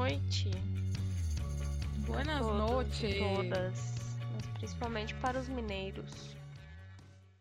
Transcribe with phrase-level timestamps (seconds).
[0.00, 0.48] noite.
[2.08, 3.18] E noches.
[3.18, 4.18] Todas.
[4.32, 6.34] Mas principalmente para os mineiros.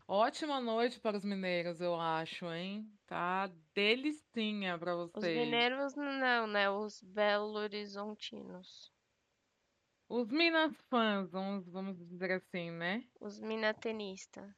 [0.06, 2.92] Ótima noite para os mineiros, eu acho, hein?
[3.08, 5.38] Tá delicinha para Os vocês.
[5.38, 6.70] mineiros não, né?
[6.70, 8.92] Os belo horizontinos.
[10.10, 13.06] Os Minas fãs, vamos, vamos dizer assim, né?
[13.22, 14.52] Os minatenistas.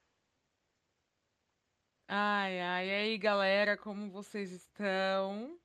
[2.08, 5.61] Ai, ai, e aí, galera, como vocês estão?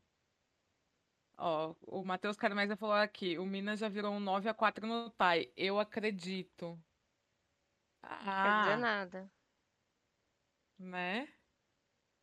[1.39, 5.11] Ó, o Matheus Carmeza falou aqui, o Minas já virou um 9 a 4 no
[5.11, 5.53] TAI.
[5.57, 6.79] Eu acredito.
[8.41, 9.31] Quer dizer Ah, nada.
[10.79, 11.29] né?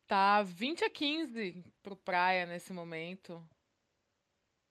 [0.06, 3.46] Tá 20 a 15 pro Praia nesse momento.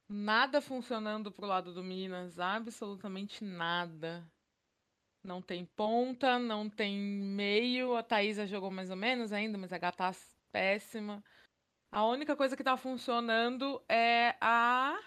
[0.09, 4.29] Nada funcionando pro lado do Minas, absolutamente nada.
[5.23, 7.95] Não tem ponta, não tem meio.
[7.95, 10.19] A Thaísa jogou mais ou menos ainda, mas a gata tá
[10.51, 11.23] péssima.
[11.93, 14.99] A única coisa que tá funcionando é a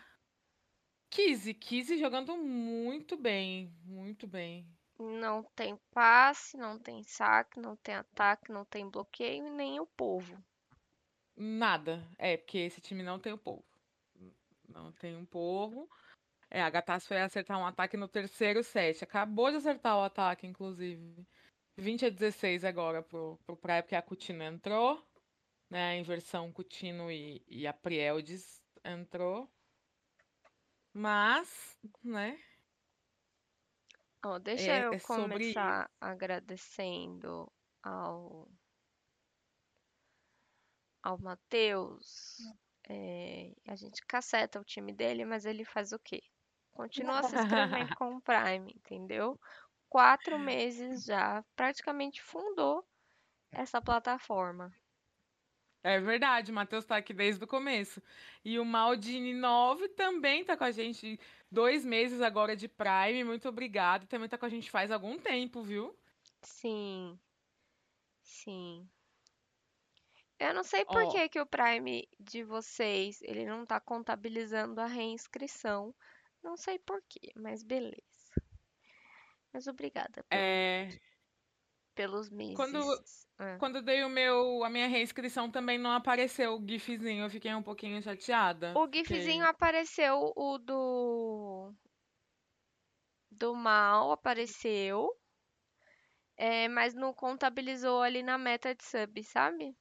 [1.10, 1.52] Kizzy.
[1.52, 4.64] Kizzy jogando muito bem, muito bem.
[4.96, 9.86] Não tem passe, não tem saque, não tem ataque, não tem bloqueio e nem o
[9.86, 10.40] povo.
[11.36, 12.06] Nada.
[12.16, 13.64] É, porque esse time não tem o povo.
[14.68, 15.90] Não tem um povo.
[16.48, 19.02] É, a Gataz foi acertar um ataque no terceiro set.
[19.02, 21.26] Acabou de acertar o ataque, inclusive.
[21.76, 25.04] 20 a 16 agora pro, pro Praia, porque a Coutinho entrou.
[25.70, 25.90] Né?
[25.90, 29.48] A inversão Coutinho e, e a Prieldes entrou.
[30.92, 32.40] Mas, né?
[34.22, 37.50] Ó, deixa É, eu é sobre começar agradecendo
[37.82, 38.46] ao,
[41.02, 42.54] ao Matheus.
[42.88, 46.20] É, a gente caceta o time dele, mas ele faz o quê?
[46.72, 49.38] Continua se inscrevendo com o Prime, entendeu?
[49.88, 52.86] Quatro meses já, praticamente fundou
[53.52, 54.72] essa plataforma.
[55.86, 58.02] É verdade, o Matheus tá aqui desde o começo.
[58.44, 61.16] E o Maldini 9 também tá com a gente
[61.48, 63.22] dois meses agora de Prime.
[63.22, 64.04] Muito obrigado.
[64.08, 65.96] Também tá com a gente faz algum tempo, viu?
[66.42, 67.20] Sim,
[68.20, 68.90] sim.
[70.40, 74.80] Eu não sei por Ó, que que o Prime de vocês, ele não tá contabilizando
[74.80, 75.94] a reinscrição.
[76.42, 78.02] Não sei por quê, mas beleza.
[79.52, 81.00] Mas obrigada é,
[81.96, 83.26] pelos quando, meses.
[83.58, 87.24] Quando eu dei o meu, a minha reinscrição também não apareceu o gifzinho.
[87.24, 88.74] Eu fiquei um pouquinho chateada.
[88.76, 91.72] O gifzinho apareceu, o do,
[93.30, 95.08] do mal apareceu,
[96.36, 99.74] é, mas não contabilizou ali na meta de sub, sabe?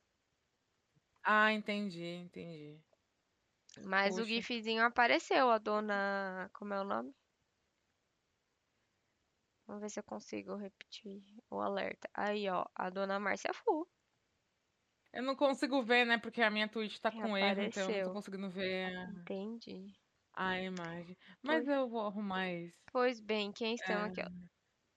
[1.23, 2.79] Ah, entendi, entendi.
[3.83, 6.49] Mas o gifzinho apareceu, a dona.
[6.53, 7.13] Como é o nome?
[9.67, 12.09] Vamos ver se eu consigo repetir o alerta.
[12.13, 13.87] Aí, ó, a dona Márcia Fu
[15.13, 16.17] Eu não consigo ver, né?
[16.17, 19.93] Porque a minha Twitch tá com erro, então eu não tô conseguindo ver Entendi.
[20.33, 21.17] a imagem.
[21.41, 22.77] Mas Pois, eu vou arrumar isso.
[22.91, 24.05] pois bem, quem estão É.
[24.05, 24.29] aqui, ó?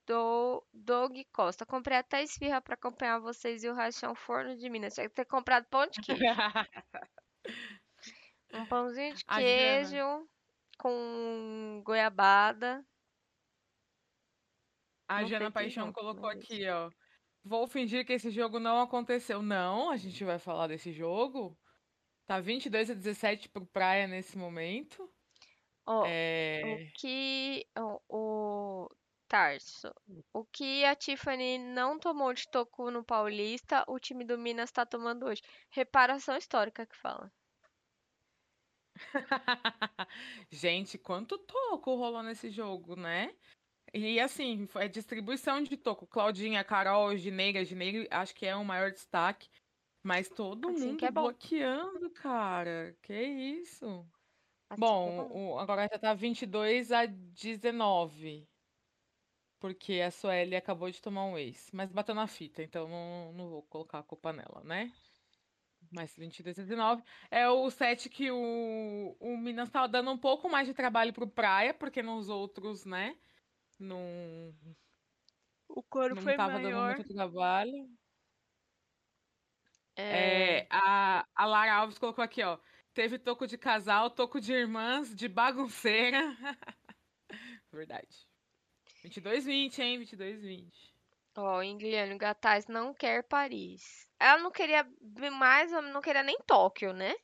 [0.06, 1.66] Do, Doug Costa.
[1.66, 4.94] Comprei até esfirra pra acompanhar vocês e o rachão forno de Minas.
[4.94, 6.22] Tinha que ter comprado pão de queijo.
[8.52, 10.28] Um pãozinho de queijo
[10.78, 12.84] com goiabada.
[15.08, 16.91] A Não Jana Paixão junto, colocou aqui, ó.
[17.44, 19.42] Vou fingir que esse jogo não aconteceu.
[19.42, 21.58] Não, a gente vai falar desse jogo.
[22.26, 25.10] Tá 22 a 17 pro Praia nesse momento.
[25.86, 26.20] Ó,
[26.62, 26.91] o É...
[26.94, 28.88] que ó, o
[29.28, 29.92] Tarso,
[30.32, 34.86] o que a Tiffany não tomou de toco no Paulista, o time do Minas tá
[34.86, 35.42] tomando hoje.
[35.70, 37.32] Reparação histórica que fala.
[40.50, 43.34] Gente, quanto toco rolou nesse jogo, né?
[43.94, 46.06] E assim, foi a distribuição de toco.
[46.06, 49.49] Claudinha, Carol, Gineira, Gineira, acho que é o maior destaque.
[50.03, 51.28] Mas todo Assim mundo é bom.
[51.28, 52.97] bloqueando, cara.
[53.03, 54.10] Que isso?
[54.69, 55.34] Assim que é Bom, bom.
[55.54, 58.48] o- agora já tá 22 a 19.
[59.60, 61.75] Porque a Sueli acabou de tomar um ace.
[61.75, 64.92] Mas bateu na fita, então não, não vou colocar a culpa nela, né?
[65.92, 70.48] Mas 22 a 19 é o set que o, o Minas tava dando um pouco
[70.51, 73.18] mais de trabalho pro Praia, porque nos outros, né?
[73.78, 74.53] Não,
[75.69, 76.97] O coro não foi tava dando maior.
[76.97, 77.72] muito trabalho.
[79.97, 82.59] É, É, a, a Lara Alves colocou aqui, ó.
[82.95, 86.19] Teve toco de casal, toco de irmãs, de bagunceira.
[87.72, 88.28] Verdade.
[89.04, 89.98] 22-20, hein?
[90.01, 90.72] 22-20.
[91.36, 94.07] ó, Ingliano Gataz não quer Paris.
[94.21, 94.86] Ela não queria
[95.33, 97.15] mais, não queria nem Tóquio, né?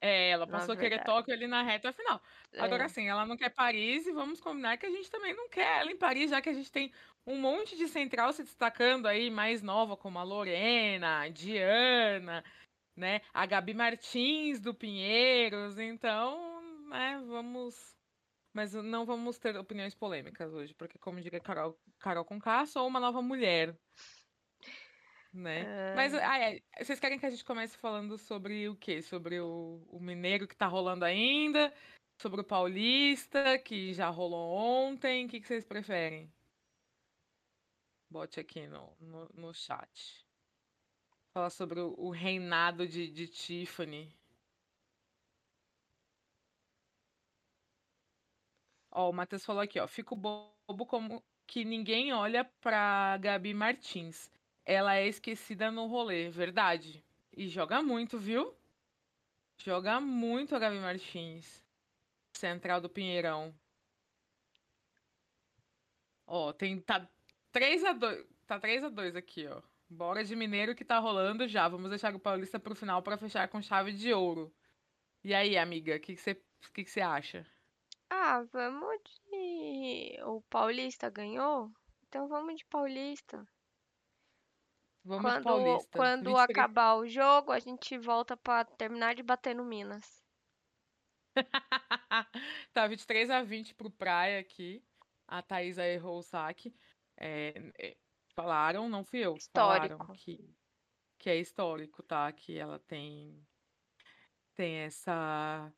[0.00, 1.02] É, ela passou a querer.
[1.02, 2.20] Tóquio ali na reta final.
[2.56, 2.88] Agora É.
[2.88, 5.90] sim, ela não quer Paris e vamos combinar que a gente também não quer ela
[5.90, 6.92] em Paris, já que a gente tem
[7.26, 12.44] um monte de central se destacando aí, mais nova, como a Lorena, a Diana,
[12.96, 13.20] né?
[13.34, 15.78] A Gabi Martins do Pinheiros.
[15.78, 17.96] Então, né, vamos.
[18.54, 23.00] Mas não vamos ter opiniões polêmicas hoje, porque, como diria Carol, Carol Conká, sou uma
[23.00, 23.78] nova mulher.
[25.36, 25.94] Né?
[25.94, 29.02] Mas ah, é, vocês querem que a gente comece falando sobre o quê?
[29.02, 31.70] Sobre o, o Mineiro que tá rolando ainda?
[32.22, 35.26] Sobre o Paulista, que já rolou ontem?
[35.26, 36.32] O que, que vocês preferem?
[38.10, 40.24] Bote aqui no, no, no chat.
[41.34, 44.10] Falar sobre o, o reinado de, de Tiffany.
[48.90, 49.86] Ó, o Matheus falou aqui, ó.
[49.86, 54.30] Fico bobo como que ninguém olha pra Gabi Martins.
[54.66, 57.04] Ela é esquecida no rolê, verdade.
[57.36, 58.52] E joga muito, viu?
[59.58, 61.64] Joga muito a Gabi Martins.
[62.36, 63.54] Central do Pinheirão.
[66.26, 66.80] Ó, tem.
[66.80, 67.08] Tá
[67.52, 69.62] 3 a 2 Tá 3 a 2 aqui, ó.
[69.88, 71.68] Bora de Mineiro que tá rolando já.
[71.68, 74.52] Vamos deixar o Paulista pro final para fechar com chave de ouro.
[75.22, 76.34] E aí, amiga, o que você
[76.74, 77.46] que que acha?
[78.10, 80.18] Ah, vamos de.
[80.24, 81.72] O Paulista ganhou?
[82.08, 83.46] Então vamos de Paulista.
[85.06, 85.96] Vamos quando, Paulista.
[85.96, 86.50] Quando 23...
[86.50, 90.24] acabar o jogo, a gente volta para terminar de bater no Minas.
[92.74, 94.84] tá 23 a 20 pro Praia aqui.
[95.28, 96.74] A Thaisa errou o saque.
[97.16, 97.96] É, é,
[98.34, 99.36] falaram, não fui eu.
[99.36, 99.96] Histórico.
[99.96, 100.52] Falaram que,
[101.18, 102.32] que é histórico, tá?
[102.32, 103.46] Que ela tem,
[104.56, 105.72] tem essa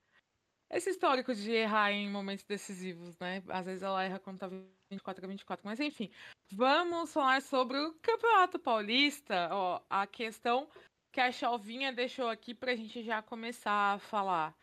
[0.70, 3.42] esse histórico de errar em momentos decisivos, né?
[3.48, 4.48] Às vezes ela erra quando tá
[4.90, 5.66] 24 a 24.
[5.66, 6.10] Mas enfim,
[6.52, 9.48] vamos falar sobre o Campeonato Paulista.
[9.50, 10.68] Ó, a questão
[11.12, 14.54] que a Chalvinha deixou aqui pra gente já começar a falar.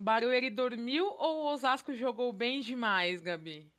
[0.00, 3.70] Barueri dormiu ou o Osasco jogou bem demais, Gabi?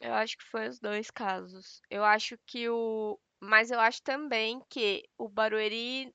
[0.00, 1.80] Eu acho que foi os dois casos.
[1.90, 3.18] Eu acho que o.
[3.40, 6.14] Mas eu acho também que o Barueri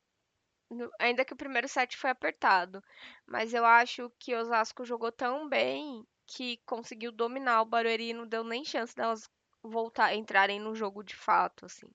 [1.00, 2.84] ainda que o primeiro set foi apertado,
[3.26, 8.28] mas eu acho que Osasco jogou tão bem que conseguiu dominar o Barueri e não
[8.28, 9.30] deu nem chance delas
[9.62, 11.88] voltar, entrarem no jogo de fato, assim.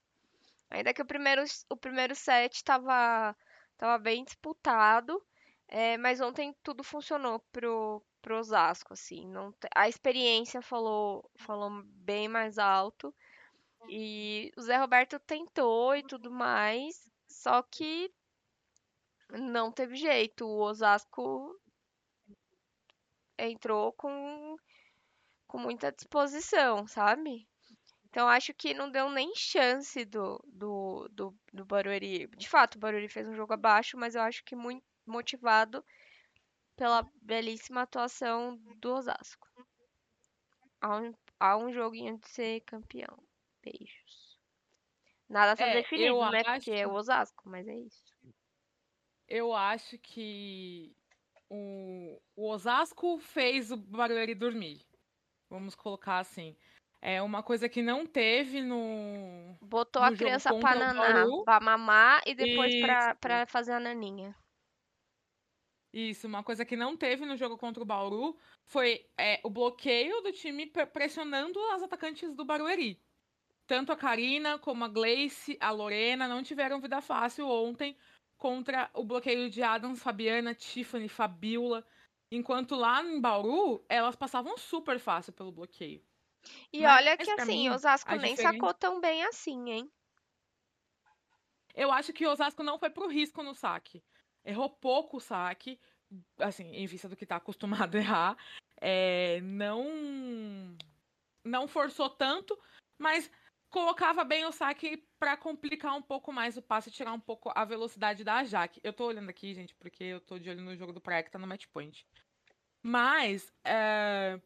[0.69, 3.35] Ainda que o primeiro, o primeiro set estava
[3.77, 5.23] tava bem disputado,
[5.67, 9.25] é, mas ontem tudo funcionou pro, pro Osasco, assim.
[9.27, 13.13] Não, a experiência falou, falou bem mais alto.
[13.87, 18.11] E o Zé Roberto tentou e tudo mais, só que
[19.31, 20.45] não teve jeito.
[20.45, 21.55] O Osasco
[23.37, 24.57] entrou com,
[25.47, 27.47] com muita disposição, sabe?
[28.09, 32.27] Então acho que não deu nem chance do, do, do, do Barueri.
[32.35, 35.83] De fato, o Barueri fez um jogo abaixo, mas eu acho que muito motivado
[36.75, 39.47] pela belíssima atuação do Osasco.
[40.81, 43.17] Há um, há um joguinho de ser campeão.
[43.61, 44.39] Beijos.
[45.27, 46.39] Nada tá é, definido, né?
[46.39, 46.53] Acho...
[46.53, 48.09] Porque é o Osasco, mas é isso
[49.29, 50.95] eu acho que
[51.49, 54.81] o, o Osasco fez o Barueri dormir.
[55.49, 56.55] Vamos colocar assim.
[57.01, 59.55] É uma coisa que não teve no.
[59.61, 64.35] Botou no a criança pra nanar, pra mamar e depois pra, pra fazer a naninha.
[65.93, 70.21] Isso, uma coisa que não teve no jogo contra o Bauru foi é, o bloqueio
[70.21, 73.01] do time pressionando as atacantes do Barueri.
[73.65, 77.95] Tanto a Karina como a Gleice, a Lorena não tiveram vida fácil ontem
[78.39, 81.85] contra o bloqueio de Adams, Fabiana, Tiffany, Fabiola.
[82.31, 86.01] Enquanto lá em Bauru, elas passavam super fácil pelo bloqueio.
[86.71, 88.53] E Mas, olha que assim, mim, Osasco nem diferença...
[88.53, 89.91] sacou tão bem assim, hein?
[91.75, 94.01] Eu acho que o Osasco não foi pro risco no saque.
[94.43, 95.79] Errou pouco o saque,
[96.39, 98.37] assim, em vista do que tá acostumado a errar.
[98.81, 100.77] É, não
[101.43, 102.57] não forçou tanto,
[102.97, 103.29] mas
[103.69, 107.51] colocava bem o saque para complicar um pouco mais o passe e tirar um pouco
[107.55, 108.81] a velocidade da Jaque.
[108.83, 111.31] Eu tô olhando aqui, gente, porque eu tô de olho no jogo do Praia que
[111.31, 112.05] tá no match point.
[112.81, 114.39] Mas é...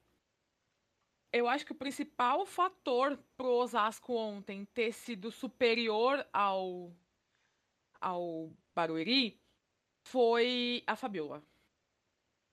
[1.31, 6.91] eu acho que o principal fator pro Osasco ontem ter sido superior ao
[8.01, 9.39] ao Barueri
[10.05, 11.41] foi a Fabiola.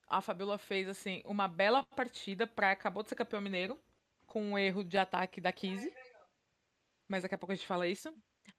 [0.06, 3.80] A Fabiola fez assim uma bela partida para acabou de ser campeão mineiro
[4.26, 5.92] com um erro de ataque da Kizzy
[7.10, 8.14] mas daqui a pouco a gente fala isso.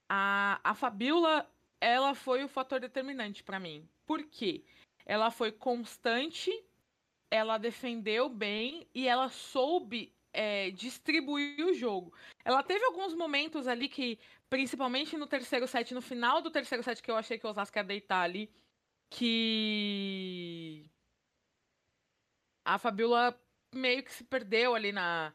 [0.09, 3.89] A, a Fabiola, ela foi o fator determinante para mim.
[4.05, 4.65] Por quê?
[5.05, 6.51] Ela foi constante,
[7.31, 12.13] ela defendeu bem e ela soube é, distribuir o jogo.
[12.43, 17.01] Ela teve alguns momentos ali que, principalmente no terceiro set, no final do terceiro set,
[17.01, 18.53] que eu achei que o Osasco ia deitar ali,
[19.09, 20.85] que
[22.65, 23.39] a Fabiola
[23.73, 25.33] meio que se perdeu ali na,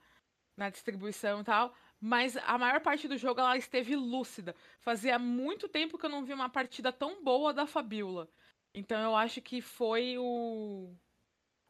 [0.54, 1.74] na distribuição e tal.
[2.00, 4.54] Mas a maior parte do jogo ela esteve lúcida.
[4.80, 8.28] Fazia muito tempo que eu não vi uma partida tão boa da Fabiola.
[8.74, 10.94] Então eu acho que foi o,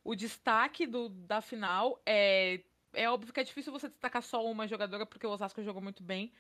[0.03, 2.63] o destaque do, da final é.
[2.93, 6.03] É óbvio que é difícil você destacar só uma jogadora, porque o Osasco jogou muito
[6.03, 6.33] bem.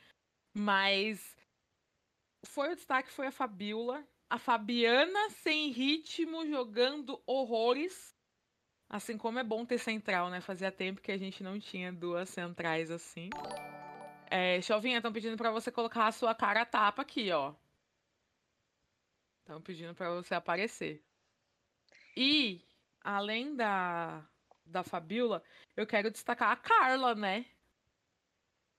[0.56, 1.36] Mas
[2.46, 4.02] foi o destaque, foi a Fabiola.
[4.30, 8.15] A Fabiana sem ritmo, jogando horrores.
[8.88, 10.40] Assim como é bom ter central, né?
[10.40, 13.30] Fazia tempo que a gente não tinha duas centrais assim.
[14.30, 17.54] É, Chovinha, estão pedindo para você colocar a sua cara a tapa aqui, ó.
[19.40, 21.04] Estão pedindo para você aparecer.
[22.16, 22.64] E,
[23.02, 24.24] além da,
[24.64, 25.42] da Fabiola,
[25.76, 27.44] eu quero destacar a Carla, né?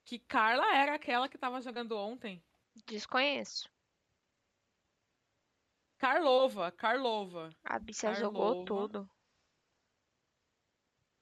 [0.04, 2.42] Que Carla era aquela que tava jogando ontem.
[2.86, 3.70] Desconheço.
[5.98, 7.50] Carlova, Carlova.
[7.64, 9.10] A bicha jogou tudo.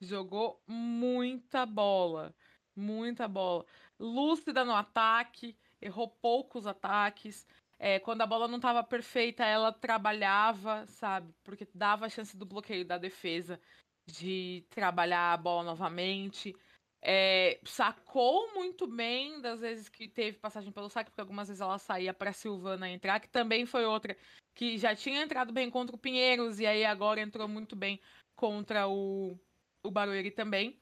[0.00, 2.34] Jogou muita bola.
[2.74, 3.64] Muita bola.
[3.98, 7.46] Lúcida no ataque, errou poucos ataques.
[7.78, 11.34] É, quando a bola não estava perfeita, ela trabalhava, sabe?
[11.42, 13.60] Porque dava a chance do bloqueio da defesa
[14.06, 16.54] de trabalhar a bola novamente.
[17.02, 21.78] É, sacou muito bem das vezes que teve passagem pelo saque, porque algumas vezes ela
[21.78, 24.16] saía para Silvana entrar, que também foi outra
[24.54, 28.00] que já tinha entrado bem contra o Pinheiros e aí agora entrou muito bem
[28.34, 29.38] contra o,
[29.86, 30.80] o Barueri também.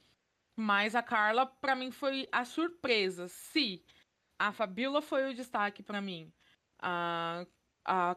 [0.57, 3.29] Mas a Carla, para mim, foi a surpresa.
[3.29, 3.85] Se
[4.39, 6.33] a Fabiola foi o destaque para mim,
[6.81, 7.45] a,
[7.85, 8.17] a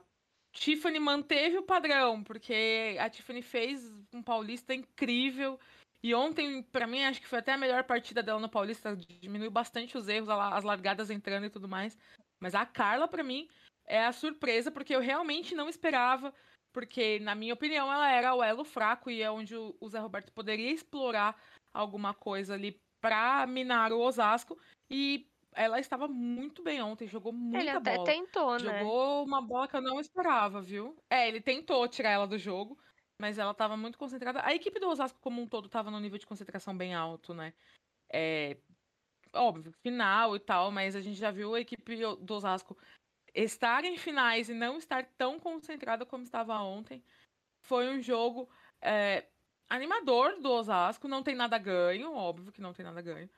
[0.52, 5.60] Tiffany manteve o padrão, porque a Tiffany fez um paulista incrível.
[6.04, 8.96] E ontem, para mim, acho que foi até a melhor partida dela no Paulista.
[8.96, 11.98] Diminuiu bastante os erros, as largadas entrando e tudo mais.
[12.40, 13.48] Mas a Carla, para mim,
[13.86, 16.34] é a surpresa, porque eu realmente não esperava.
[16.78, 20.32] Porque, na minha opinião, ela era o elo fraco e é onde o Zé Roberto
[20.32, 21.36] poderia explorar
[21.74, 24.56] alguma coisa ali para minar o Osasco.
[24.88, 28.06] E ela estava muito bem ontem, jogou muita ele até bola.
[28.06, 28.60] tentou, né?
[28.60, 30.96] Jogou uma bola que eu não esperava, viu?
[31.10, 32.78] É, ele tentou tirar ela do jogo,
[33.20, 34.46] mas ela estava muito concentrada.
[34.46, 37.56] A equipe do Osasco como um todo estava num nível de concentração bem alto, né?
[38.14, 38.56] É,
[39.34, 42.78] óbvio, final e tal, mas a gente já viu a equipe do Osasco
[43.44, 47.04] estar em finais e não estar tão concentrada como estava ontem.
[47.62, 48.50] Foi um jogo
[48.82, 49.26] é,
[49.70, 53.30] animador do Osasco, não tem nada ganho, óbvio que não tem nada ganho.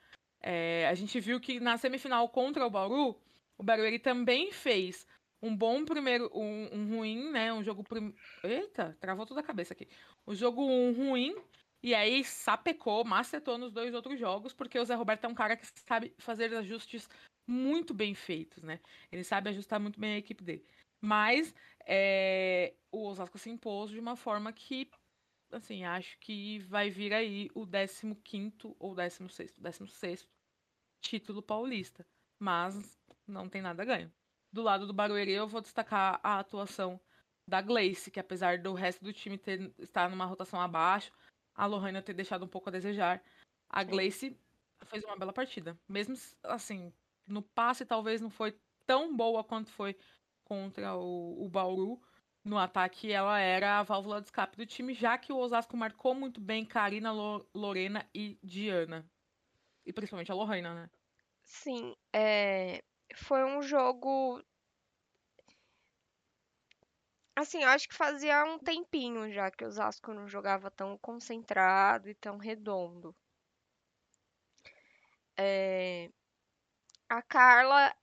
[0.42, 3.20] É, a gente viu que na semifinal contra o Bauru,
[3.58, 5.06] o Barueri também fez
[5.42, 7.52] um bom primeiro, um, um ruim, né?
[7.52, 7.84] Um jogo.
[7.84, 8.14] Prim...
[8.44, 9.88] Eita, travou toda a cabeça aqui.
[10.26, 11.36] O jogo um ruim,
[11.84, 15.58] e aí sapecou, macetou nos dois outros jogos, porque o Zé Roberto é um cara
[15.58, 17.10] que sabe fazer ajustes
[17.50, 18.80] muito bem feitos, né?
[19.12, 20.64] Ele sabe ajustar muito bem a equipe dele.
[21.02, 21.54] Mas
[21.86, 24.90] é, o Osasco se impôs de uma forma que
[25.52, 30.28] assim, acho que vai vir aí o 15 ou 16, 16
[31.02, 32.06] título paulista.
[32.38, 34.12] Mas não tem nada ganho.
[34.52, 37.00] Do lado do Barueri, eu vou destacar a atuação
[37.48, 41.12] da Gleice, que apesar do resto do time ter, estar numa rotação abaixo,
[41.56, 43.24] a Lohana ter deixado um pouco a desejar,
[43.68, 44.38] a Gleice
[44.86, 45.78] fez uma bela partida.
[45.88, 46.94] Mesmo assim,
[47.30, 49.96] no passe talvez não foi tão boa quanto foi
[50.44, 52.02] contra o, o Bauru,
[52.44, 56.16] no ataque ela era a válvula de escape do time, já que o Osasco marcou
[56.16, 57.12] muito bem Karina,
[57.54, 59.10] Lorena e Diana.
[59.86, 60.90] E principalmente a Lorena, né?
[61.44, 62.84] Sim, é...
[63.14, 64.42] foi um jogo.
[67.36, 72.10] Assim, eu acho que fazia um tempinho já que o Osasco não jogava tão concentrado
[72.10, 73.16] e tão redondo.
[75.38, 76.10] É...
[77.10, 77.94] A Carla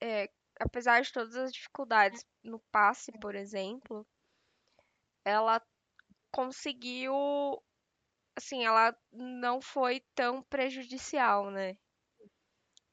[0.00, 0.28] é,
[0.60, 4.06] apesar de todas as dificuldades no passe, por exemplo,
[5.24, 5.62] ela
[6.30, 7.12] conseguiu.
[8.36, 11.76] Assim, ela não foi tão prejudicial, né?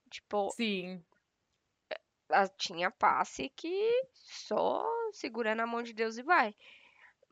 [0.10, 0.50] Tipo.
[0.51, 1.03] Sim.
[2.29, 6.56] Ela tinha passe que só segura na mão de Deus e vai.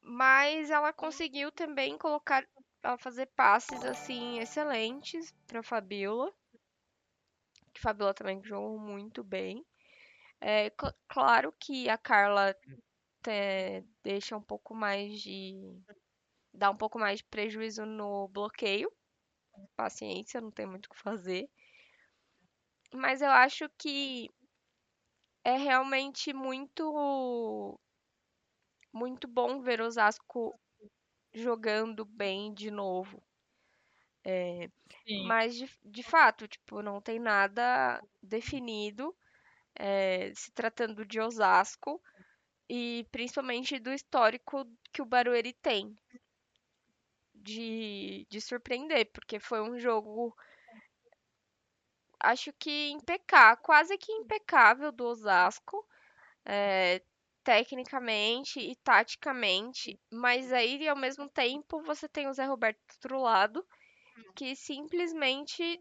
[0.01, 2.47] Mas ela conseguiu também colocar.
[2.81, 6.33] Ela fazer passes assim excelentes para Fabiola.
[7.77, 9.63] Que Fabiola também jogou muito bem.
[10.41, 12.55] É, cl claro que a Carla
[13.23, 15.79] te, deixa um pouco mais de.
[16.53, 18.91] dá um pouco mais de prejuízo no bloqueio.
[19.75, 21.47] Paciência, não tem muito o que fazer.
[22.93, 24.29] Mas eu acho que
[25.43, 27.79] é realmente muito.
[28.91, 30.59] muito bom ver Osasco
[31.33, 33.23] jogando bem de novo.
[34.29, 34.69] É,
[35.25, 39.15] mas de, de fato, tipo, não tem nada definido
[39.73, 42.01] é, se tratando de Osasco
[42.69, 45.95] e principalmente do histórico que o Barueri tem
[47.33, 50.35] de, de surpreender, porque foi um jogo
[52.19, 55.87] acho que impecável, quase que impecável do Osasco.
[56.45, 57.01] É,
[57.47, 63.21] tecnicamente e taticamente, mas aí ao mesmo tempo você tem o Zé Roberto do outro
[63.21, 63.65] lado,
[64.35, 65.79] que simplesmente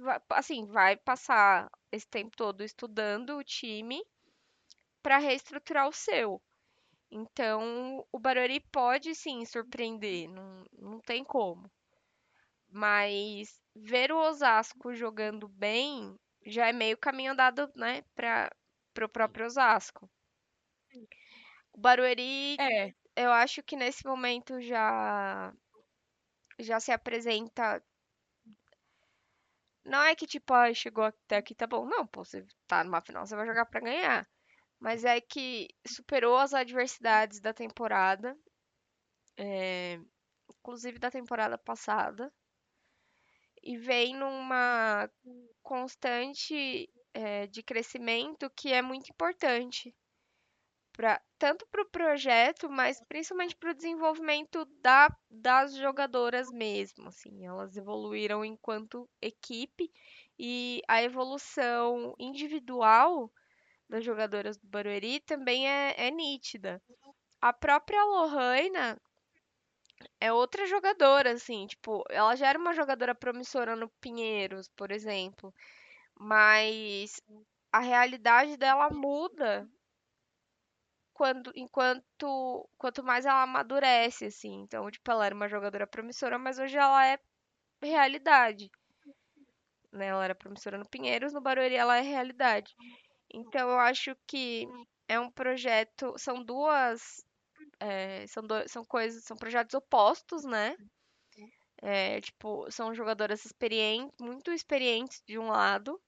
[0.00, 4.02] vai, assim, vai passar esse tempo todo estudando o time
[5.02, 6.40] para reestruturar o seu.
[7.10, 11.70] Então, o Barueri pode sim surpreender, não, não tem como.
[12.70, 18.50] Mas ver o Osasco jogando bem já é meio caminho andado, né, para
[19.04, 20.10] o próprio Osasco.
[21.72, 25.52] O Barueri, É, eu acho que nesse momento já
[26.58, 27.82] já se apresenta.
[29.84, 31.84] Não é que tipo, ah, chegou até aqui, tá bom.
[31.84, 34.28] Não, pô, você tá numa final, você vai jogar pra ganhar.
[34.80, 38.36] Mas é que superou as adversidades da temporada,
[39.36, 39.98] é,
[40.50, 42.32] inclusive da temporada passada,
[43.62, 45.08] e vem numa
[45.62, 49.94] constante é, de crescimento que é muito importante
[50.92, 57.08] pra, tanto para o projeto, mas principalmente para o desenvolvimento da, das jogadoras mesmo.
[57.08, 59.90] Assim, elas evoluíram enquanto equipe
[60.38, 63.30] e a evolução individual
[63.88, 66.82] das jogadoras do Barueri também é, é nítida.
[67.40, 69.00] A própria Lohana
[70.20, 75.54] é outra jogadora, assim, tipo, ela já era uma jogadora promissora no Pinheiros, por exemplo,
[76.18, 77.20] mas
[77.72, 79.68] a realidade dela muda
[81.18, 84.62] quando, enquanto quanto mais ela amadurece, assim.
[84.62, 87.18] Então, tipo, ela era uma jogadora promissora, mas hoje ela é
[87.82, 88.70] realidade.
[89.92, 90.06] Né?
[90.06, 92.72] Ela era promissora no Pinheiros, no Barueri ela é realidade.
[93.34, 94.68] Então, eu acho que
[95.08, 97.24] é um projeto, são duas,
[97.80, 100.76] é, são, do, são coisas, são projetos opostos, né?
[101.82, 106.00] É, tipo, são jogadoras experientes, muito experientes de um lado,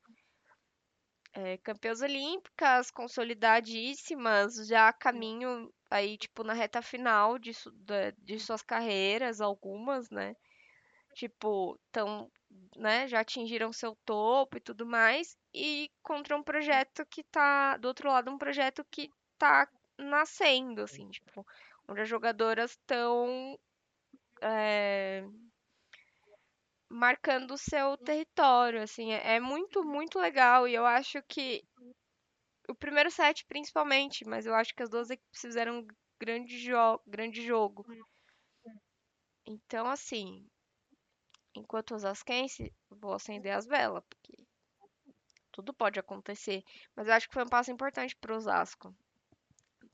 [1.33, 8.39] é, campeãs olímpicas, consolidadíssimas, já a caminho aí, tipo, na reta final de, da- de
[8.41, 10.35] suas carreiras, algumas, né?
[11.15, 12.31] Tipo, tão,
[12.77, 17.89] né, já atingiram seu topo e tudo mais, e contra um projeto que tá, do
[17.89, 21.47] outro lado, um projeto que tá nascendo, assim, tipo,
[21.89, 23.59] onde as jogadoras estão
[26.91, 31.63] marcando o seu território, assim, é, é muito, muito legal, e eu acho que
[32.69, 35.87] o primeiro set principalmente, mas eu acho que as duas equipes fizeram um
[36.19, 37.85] grande, jo grande jogo.
[39.47, 40.47] Então, assim,
[41.55, 44.45] enquanto osasquense, vou acender as velas, porque
[45.53, 46.63] tudo pode acontecer.
[46.95, 48.95] Mas eu acho que foi um passo importante para o Osasco.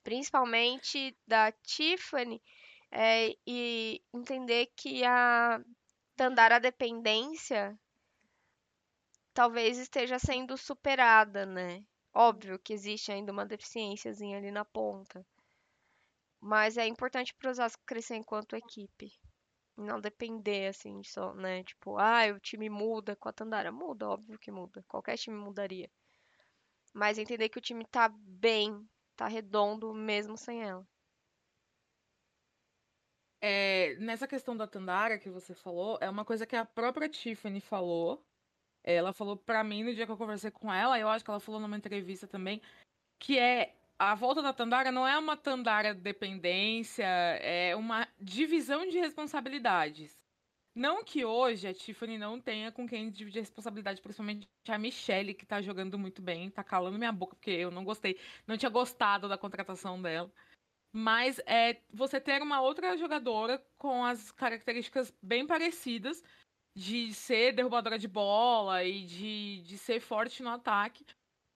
[0.03, 2.41] Principalmente da Tiffany
[2.91, 5.61] é, e entender que a
[6.17, 7.79] Tandara dependência
[9.37, 11.85] talvez esteja sendo superada, né?
[12.15, 15.23] Óbvio que existe ainda uma deficiênciazinha ali na ponta.
[16.41, 19.13] Mas é importante para o Osasco crescer enquanto equipe.
[19.77, 21.63] Não depender, assim, só, né?
[21.65, 23.71] Tipo, ah, o time muda com a Tandara.
[23.71, 24.83] Muda, óbvio que muda.
[24.89, 25.91] Qualquer time mudaria.
[26.95, 30.89] Mas entender que o time tá bem, tá redondo mesmo sem ela.
[33.41, 37.61] É, nessa questão da Tandara que você falou, é uma coisa que a própria Tiffany
[37.61, 38.25] falou.
[38.85, 41.41] Ela falou pra mim no dia que eu conversei com ela, eu acho que ela
[41.41, 42.63] falou numa entrevista também,
[43.19, 48.99] que é a volta da Tandara não é uma Tandara dependência, é uma divisão de
[48.99, 50.17] responsabilidades.
[50.75, 55.47] Não que hoje a Tiffany não tenha com quem dividir responsabilidade, principalmente a Michelle, que
[55.47, 59.27] tá jogando muito bem, tá calando minha boca, porque eu não gostei, não tinha gostado
[59.29, 60.31] da contratação dela.
[60.99, 66.25] Mas é você ter uma outra jogadora com as características bem parecidas
[66.75, 71.05] de ser derrubadora de bola e de, de ser forte no ataque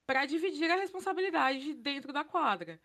[0.06, 2.78] para dividir a responsabilidade dentro da quadra.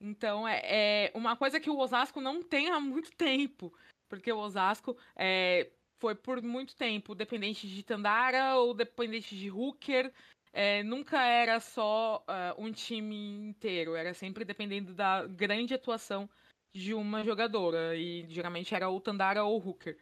[0.00, 3.72] Então é, é uma coisa que o Osasco não tem há muito tempo,
[4.08, 10.12] porque o Osasco é, foi por muito tempo dependente de Tandara ou dependente de Hooker.
[10.52, 13.16] É, nunca era só uh, um time
[13.48, 16.28] inteiro, era sempre dependendo da grande atuação
[16.74, 17.96] de uma jogadora.
[17.96, 19.98] E geralmente era ou Tandara ou Hooker.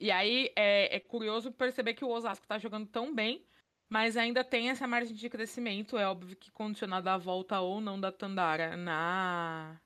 [0.00, 3.46] E aí é, é curioso perceber que o Osasco tá jogando tão bem,
[3.88, 5.96] mas ainda tem essa margem de crescimento.
[5.98, 9.80] É óbvio que condicionado à volta ou não da Tandara na,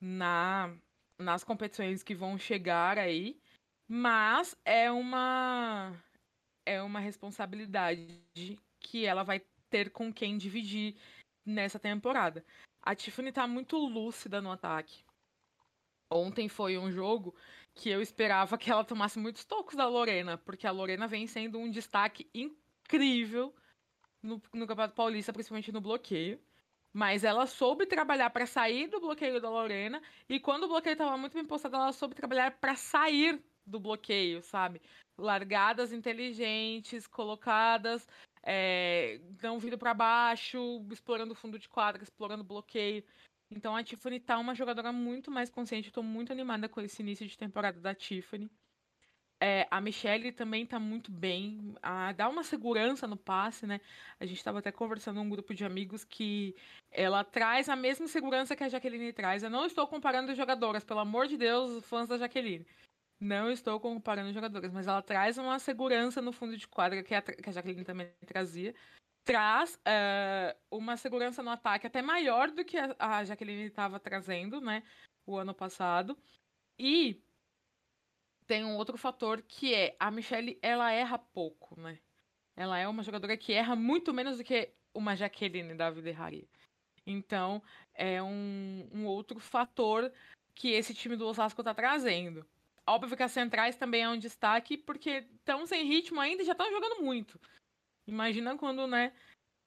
[0.00, 0.74] na
[1.18, 3.40] nas competições que vão chegar aí.
[3.88, 5.92] Mas é uma
[6.66, 10.94] é uma responsabilidade que ela vai ter com quem dividir
[11.44, 12.44] nessa temporada.
[12.82, 15.02] A Tiffany tá muito lúcida no ataque.
[16.12, 17.34] Ontem foi um jogo
[17.74, 21.58] que eu esperava que ela tomasse muitos tocos da Lorena, porque a Lorena vem sendo
[21.58, 23.54] um destaque incrível
[24.22, 26.38] no, no Campeonato Paulista, principalmente no bloqueio.
[26.92, 30.00] Mas ela soube trabalhar para sair do bloqueio da Lorena.
[30.28, 34.42] E quando o bloqueio estava muito bem postado, ela soube trabalhar para sair do bloqueio,
[34.42, 34.80] sabe?
[35.18, 38.06] Largadas inteligentes, colocadas,
[38.44, 43.02] é, não vindo para baixo, explorando o fundo de quadra, explorando bloqueio.
[43.50, 45.88] Então a Tiffany tá uma jogadora muito mais consciente.
[45.88, 48.50] Estou muito animada com esse início de temporada da Tiffany.
[49.40, 51.74] É, a Michelle também tá muito bem.
[51.82, 53.80] A, dá uma segurança no passe, né?
[54.18, 56.54] A gente estava até conversando um grupo de amigos que
[56.90, 59.42] ela traz a mesma segurança que a Jaqueline traz.
[59.42, 62.66] Eu não estou comparando jogadoras, pelo amor de Deus, fãs da Jaqueline.
[63.24, 67.22] Não estou comparando jogadoras, mas ela traz uma segurança no fundo de quadra que a,
[67.22, 68.74] que a Jaqueline também trazia.
[69.24, 74.60] Traz uh, uma segurança no ataque até maior do que a, a Jaqueline estava trazendo,
[74.60, 74.82] né?
[75.24, 76.18] O ano passado.
[76.78, 77.18] E
[78.46, 81.98] tem um outro fator que é a Michelle, ela erra pouco, né?
[82.54, 86.14] Ela é uma jogadora que erra muito menos do que uma Jaqueline da Vida
[87.06, 87.62] Então,
[87.94, 90.12] é um, um outro fator
[90.54, 92.46] que esse time do Osasco está trazendo.
[92.86, 96.52] Óbvio que as centrais também é um destaque, porque estão sem ritmo ainda e já
[96.52, 97.40] estão jogando muito.
[98.06, 99.12] Imagina quando, né,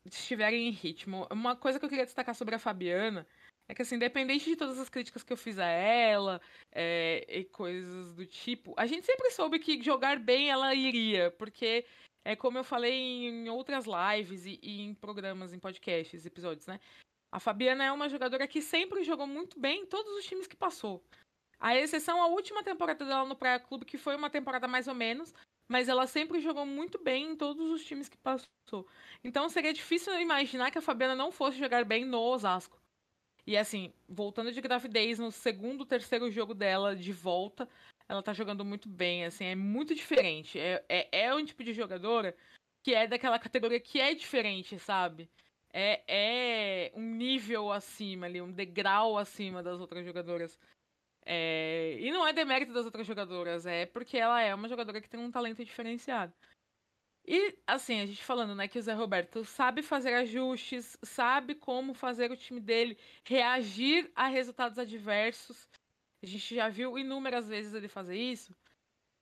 [0.06, 1.28] estiverem em ritmo.
[1.32, 3.28] Uma coisa que eu queria destacar sobre a Fabiana
[3.68, 6.40] é que, assim, independente de todas as críticas que eu fiz a ela
[6.72, 11.86] é, e coisas do tipo, a gente sempre soube que jogar bem ela iria, porque
[12.24, 12.94] é como eu falei
[13.28, 16.80] em outras lives e, e em programas, em podcasts, episódios, né?
[17.32, 20.56] A Fabiana é uma jogadora que sempre jogou muito bem em todos os times que
[20.56, 21.04] passou.
[21.60, 24.94] A exceção a última temporada dela no Praia Clube, que foi uma temporada mais ou
[24.94, 25.34] menos,
[25.68, 28.88] mas ela sempre jogou muito bem em todos os times que passou.
[29.24, 32.80] Então seria difícil imaginar que a Fabiana não fosse jogar bem no Osasco.
[33.46, 37.68] E assim, voltando de gravidez no segundo, terceiro jogo dela de volta,
[38.08, 40.60] ela tá jogando muito bem, assim, é muito diferente.
[40.60, 42.36] É, é, é um tipo de jogadora
[42.84, 45.30] que é daquela categoria que é diferente, sabe?
[45.74, 50.58] É, é um nível acima ali, um degrau acima das outras jogadoras.
[51.30, 51.98] É...
[52.00, 55.20] E não é demérito das outras jogadoras, é porque ela é uma jogadora que tem
[55.20, 56.34] um talento diferenciado.
[57.26, 61.94] E, assim, a gente falando, né, que o Zé Roberto sabe fazer ajustes, sabe como
[61.94, 65.68] fazer o time dele reagir a resultados adversos.
[66.24, 68.56] A gente já viu inúmeras vezes ele fazer isso.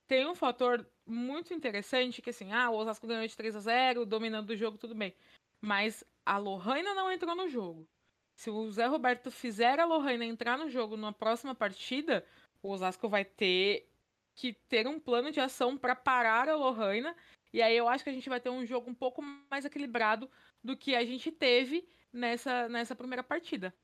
[0.06, 4.06] Tem um fator muito interessante que, assim, ah, o Osasco ganhou de 3 a 0
[4.06, 5.16] dominando o jogo, tudo bem.
[5.60, 7.88] Mas a Lohana não entrou no jogo.
[8.36, 12.24] Se o Zé Roberto fizer a Lohana entrar no jogo na próxima partida,
[12.62, 13.90] o Osasco vai ter
[14.34, 17.16] que ter um plano de ação para parar a Lohana
[17.56, 20.30] e aí eu acho que a gente vai ter um jogo um pouco mais equilibrado
[20.62, 23.74] do que a gente teve nessa, nessa primeira partida.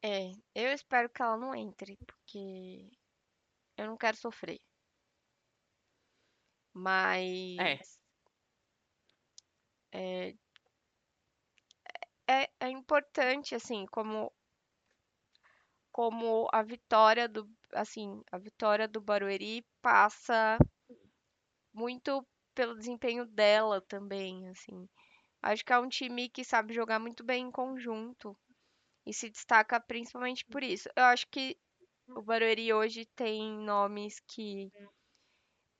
[0.00, 2.88] É, eu espero que ela não entre, porque
[3.76, 4.60] eu não quero sofrer.
[6.72, 7.58] Mas.
[7.58, 7.80] É.
[9.90, 10.34] É,
[12.28, 14.32] é, é importante, assim, como,
[15.90, 20.58] como a vitória do, assim, a vitória do Barueri passa
[21.72, 24.88] muito pelo desempenho dela também, assim.
[25.42, 28.36] Acho que é um time que sabe jogar muito bem em conjunto
[29.06, 30.88] e se destaca principalmente por isso.
[30.96, 31.56] Eu acho que
[32.08, 34.70] o Barueri hoje tem nomes que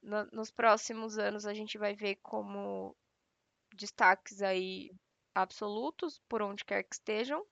[0.03, 2.97] no, nos próximos anos a gente vai ver como
[3.75, 4.91] destaques aí
[5.43, 7.47] absolutos, por onde quer que estejam,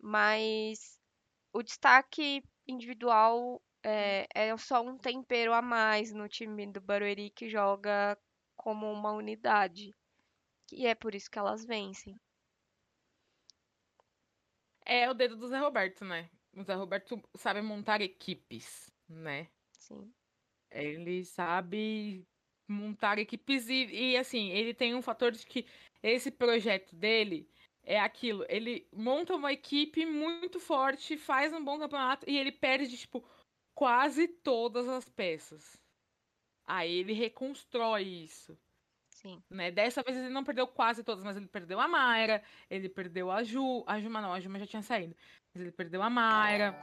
[0.00, 0.98] mas
[1.52, 7.48] o destaque individual é, é só um tempero a mais no time do Barueri que
[7.48, 8.18] joga
[8.56, 9.94] como uma unidade.
[10.72, 12.18] E é por isso que elas vencem.
[14.86, 16.30] É o dedo do Zé Roberto, né?
[16.56, 19.48] O Zé Roberto sabe montar equipes, né?
[19.78, 20.12] Sim.
[20.70, 22.26] Ele sabe
[22.68, 25.66] montar equipes e, e assim, ele tem um fator de que
[26.02, 27.48] esse projeto dele
[27.82, 28.44] é aquilo.
[28.48, 33.24] Ele monta uma equipe muito forte, faz um bom campeonato e ele perde, tipo,
[33.74, 35.78] quase todas as peças.
[36.66, 38.58] Aí ele reconstrói isso.
[39.10, 39.42] Sim.
[39.50, 39.70] Né?
[39.70, 43.42] Dessa vez ele não perdeu quase todas, mas ele perdeu a Mayra, ele perdeu a
[43.42, 43.84] Ju.
[43.86, 45.14] A Juma não, a Juma já tinha saído.
[45.52, 46.74] Mas ele perdeu a Mayra.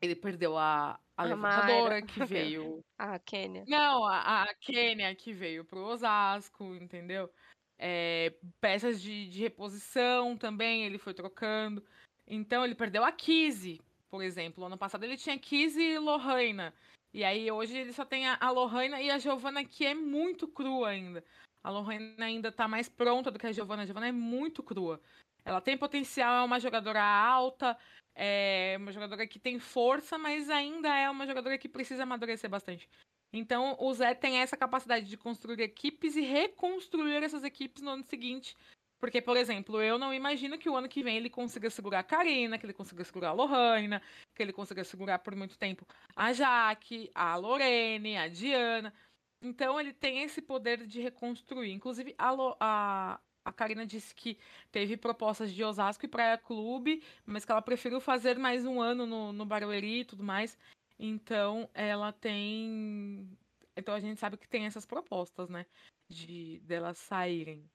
[0.00, 2.06] Ele perdeu a, a, a levantadora Mayra.
[2.06, 2.84] que veio.
[2.98, 3.64] a Kênia.
[3.68, 7.30] Não, a, a Kênia que veio pro Osasco, entendeu?
[7.78, 11.84] É, peças de, de reposição também ele foi trocando.
[12.26, 13.80] Então ele perdeu a Kizzy,
[14.10, 14.64] por exemplo.
[14.64, 16.72] Ano passado ele tinha Kizzy e Lohana.
[17.12, 20.48] E aí hoje ele só tem a, a Lohana e a Giovana, que é muito
[20.48, 21.24] crua ainda.
[21.62, 23.82] A Lohana ainda tá mais pronta do que a Giovana.
[23.82, 25.00] A Giovana é muito crua.
[25.44, 27.76] Ela tem potencial, é uma jogadora alta,
[28.14, 32.88] é uma jogadora que tem força, mas ainda é uma jogadora que precisa amadurecer bastante.
[33.32, 38.04] Então o Zé tem essa capacidade de construir equipes e reconstruir essas equipes no ano
[38.04, 38.54] seguinte
[39.00, 42.04] Porque, por exemplo, eu não imagino que o ano que vem ele consiga segurar a
[42.04, 44.00] Karina, que ele consiga segurar a Lohana,
[44.34, 48.94] que ele consiga segurar por muito tempo a Jaque, a Lorene, a Diana.
[49.42, 51.72] Então ele tem esse poder de reconstruir.
[51.72, 54.38] Inclusive, a, Lo, a, a Karina disse que
[54.70, 59.06] teve propostas de Osasco e Praia Clube, mas que ela preferiu fazer mais um ano
[59.06, 60.56] no, no Barueri e tudo mais.
[60.98, 63.28] Então ela tem.
[63.76, 65.66] Então a gente sabe que tem essas propostas, né?
[66.08, 67.68] De delas saírem.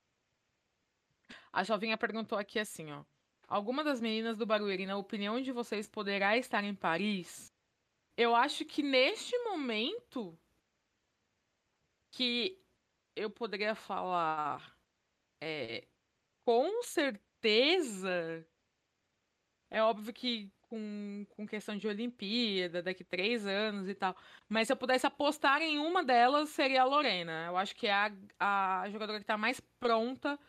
[1.52, 3.04] A Jovinha perguntou aqui assim, ó.
[3.48, 7.52] Alguma das meninas do Barueri, na opinião de vocês, poderá estar em Paris?
[8.16, 10.38] Eu acho que neste momento
[12.12, 12.62] que
[13.16, 14.77] eu poderia falar
[15.42, 15.88] é,
[16.46, 18.46] com certeza
[19.70, 24.16] é óbvio que com, com questão de Olimpíada, daqui três anos e tal.
[24.50, 27.46] Mas se eu pudesse apostar em uma delas, seria a Lorena.
[27.48, 27.94] Eu acho que é
[28.40, 30.40] a, a jogadora que está mais pronta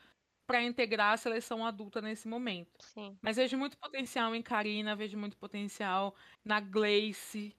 [0.46, 2.82] para integrar a seleção adulta nesse momento.
[2.82, 3.18] Sim.
[3.20, 7.54] Mas vejo muito potencial em Karina, vejo muito potencial na Gleice,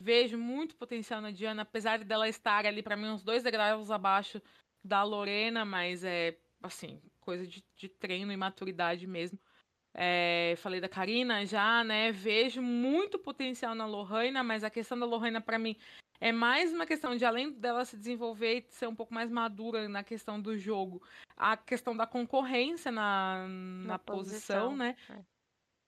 [0.00, 4.40] vejo muito potencial na Diana, apesar dela estar ali para mim uns dois degraus abaixo
[4.82, 9.38] da Lorena, mas é assim, coisa de, de treino e maturidade mesmo.
[9.92, 12.12] É, falei da Karina já, né?
[12.12, 15.76] Vejo muito potencial na Lohana, mas a questão da Lohana para mim
[16.20, 19.88] é mais uma questão de, além dela se desenvolver e ser um pouco mais madura
[19.88, 21.02] na questão do jogo,
[21.36, 24.96] a questão da concorrência na, na, na posição, posição, né?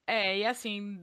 [0.06, 0.30] É.
[0.30, 0.98] é e assim,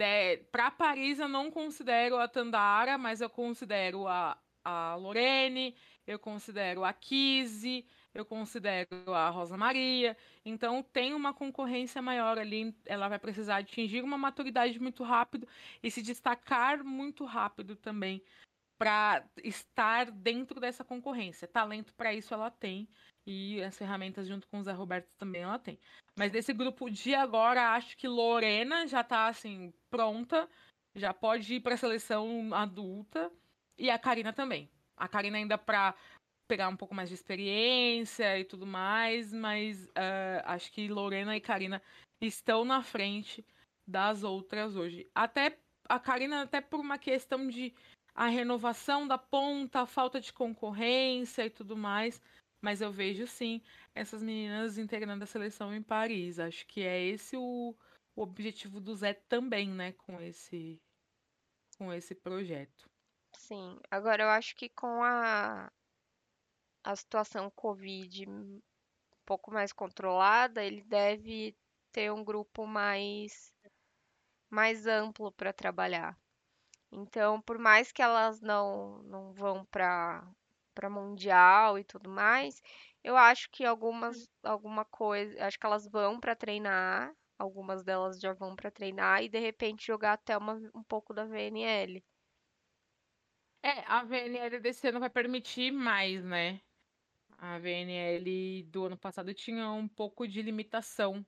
[0.51, 5.75] para Paris eu não considero a Tandara, mas eu considero a, a Lorene,
[6.07, 10.17] eu considero a Kizzy, eu considero a Rosa Maria.
[10.43, 12.75] Então tem uma concorrência maior ali.
[12.85, 15.47] Ela vai precisar atingir uma maturidade muito rápido
[15.81, 18.21] e se destacar muito rápido também
[18.77, 21.47] para estar dentro dessa concorrência.
[21.47, 22.87] Talento para isso ela tem
[23.27, 25.77] e as ferramentas junto com o Zé Roberto também ela tem.
[26.15, 30.49] Mas desse grupo de agora, acho que Lorena já está assim pronta,
[30.95, 33.31] já pode ir para a seleção adulta
[33.77, 34.69] e a Karina também.
[34.97, 35.93] A Karina ainda para
[36.49, 41.39] pegar um pouco mais de experiência e tudo mais, mas uh, acho que Lorena e
[41.39, 41.79] Karina
[42.19, 43.45] estão na frente
[43.87, 45.07] das outras hoje.
[45.13, 47.71] Até a Karina até por uma questão de
[48.15, 52.19] a renovação da ponta, a falta de concorrência e tudo mais.
[52.61, 53.61] Mas eu vejo sim
[53.93, 56.39] essas meninas integrando a seleção em Paris.
[56.39, 57.75] Acho que é esse o,
[58.15, 60.81] o objetivo do Zé também, né, com esse
[61.77, 62.89] com esse projeto.
[63.37, 63.79] Sim.
[63.89, 65.71] Agora eu acho que com a
[66.83, 68.61] a situação Covid um
[69.25, 71.55] pouco mais controlada, ele deve
[71.91, 73.53] ter um grupo mais
[74.49, 76.17] mais amplo para trabalhar.
[76.91, 80.23] Então, por mais que elas não, não vão para
[80.89, 82.61] mundial e tudo mais,
[83.03, 88.33] eu acho que algumas alguma coisa, acho que elas vão para treinar, algumas delas já
[88.33, 92.03] vão para treinar e de repente jogar até uma, um pouco da VNL.
[93.63, 96.61] É, a VNL desse ano vai permitir mais, né?
[97.41, 101.25] A VNL do ano passado tinha um pouco de limitação.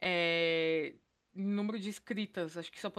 [0.00, 0.94] É,
[1.34, 2.56] número de inscritas.
[2.56, 2.92] Acho que só,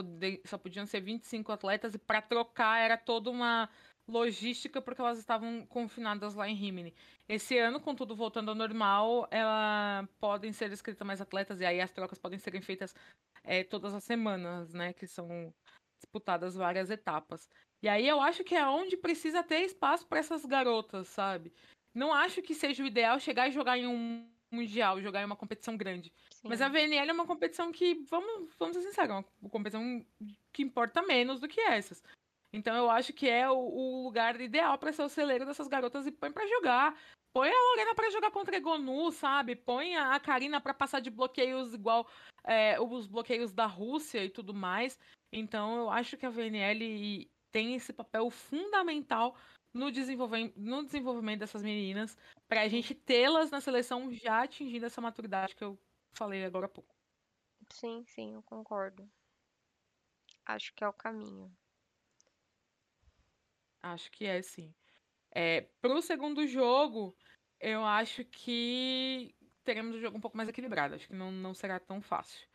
[0.46, 3.70] só podiam ser 25 atletas e para trocar era toda uma
[4.08, 6.94] logística porque elas estavam confinadas lá em Rimini.
[7.28, 11.80] Esse ano, com tudo voltando ao normal, ela podem ser inscritas mais atletas e aí
[11.80, 12.94] as trocas podem serem feitas
[13.44, 14.94] é, todas as semanas, né?
[14.94, 15.54] Que são
[15.98, 17.48] disputadas várias etapas.
[17.82, 21.54] E aí eu acho que é onde precisa ter espaço para essas garotas, sabe?
[21.94, 25.36] Não acho que seja o ideal chegar e jogar em um mundial, jogar em uma
[25.36, 26.12] competição grande.
[26.34, 26.48] Sim.
[26.48, 30.06] Mas a VNL é uma competição que, vamos, vamos ser sinceros, é uma competição
[30.52, 32.04] que importa menos do que essas.
[32.54, 36.06] Então eu acho que é o, o lugar ideal para ser o celeiro dessas garotas
[36.06, 36.98] e põe para jogar.
[37.34, 39.56] Põe a Lorena para jogar contra a Egonu, sabe?
[39.56, 42.06] Põe a Karina para passar de bloqueios igual
[42.44, 45.00] é, os bloqueios da Rússia e tudo mais.
[45.32, 49.36] Então eu acho que a VNL tem esse papel fundamental
[49.74, 55.02] no, desenvolvimento, no desenvolvimento dessas meninas, para a gente tê-las na seleção já atingindo essa
[55.02, 55.80] maturidade que eu
[56.14, 56.96] falei agora há pouco.
[57.70, 59.10] Sim, sim, eu concordo.
[60.46, 61.56] Acho que é o caminho.
[63.82, 64.74] Acho que é, sim.
[65.34, 67.16] É, o segundo jogo,
[67.60, 69.34] eu acho que
[69.64, 70.96] teremos um jogo um pouco mais equilibrado.
[70.96, 72.48] Acho que não, não será tão fácil.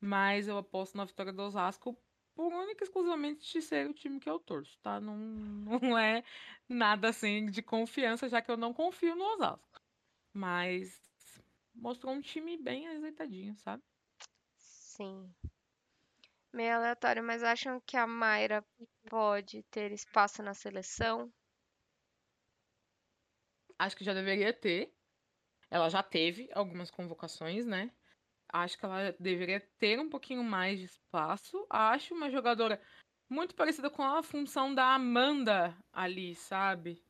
[0.00, 1.96] Mas eu aposto na vitória do Osasco
[2.34, 5.00] por única e exclusivamente de ser o time que eu torço, tá?
[5.00, 5.16] Não,
[5.94, 6.22] não é
[6.68, 9.80] nada assim de confiança, já que eu não confio no Osasco.
[10.32, 11.00] Mas
[11.74, 13.82] mostrou um time bem azeitadinho, sabe?
[14.56, 15.32] Sim.
[16.52, 18.64] Meio aleatório, mas acham que a Mayra
[19.08, 21.32] pode ter espaço na seleção?
[23.78, 24.92] Acho que já deveria ter.
[25.70, 27.90] Ela já teve algumas convocações, né?
[28.52, 31.66] Acho que ela deveria ter um pouquinho mais de espaço.
[31.70, 32.80] Acho uma jogadora
[33.28, 37.04] muito parecida com a função da Amanda ali, sabe?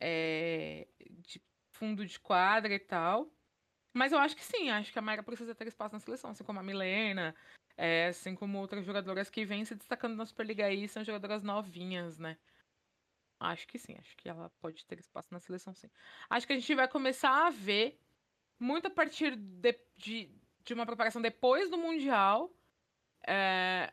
[0.00, 1.42] É, de
[1.72, 3.30] fundo de quadra e tal.
[3.94, 6.44] Mas eu acho que sim, acho que a Mayra precisa ter espaço na seleção, assim
[6.44, 7.34] como a Milena,
[7.76, 12.18] é, assim como outras jogadoras que vêm se destacando na Superliga aí, são jogadoras novinhas,
[12.18, 12.38] né?
[13.38, 15.90] Acho que sim, acho que ela pode ter espaço na seleção, sim.
[16.30, 18.00] Acho que a gente vai começar a ver
[18.58, 22.50] muito a partir de, de, de uma preparação depois do Mundial,
[23.26, 23.92] é,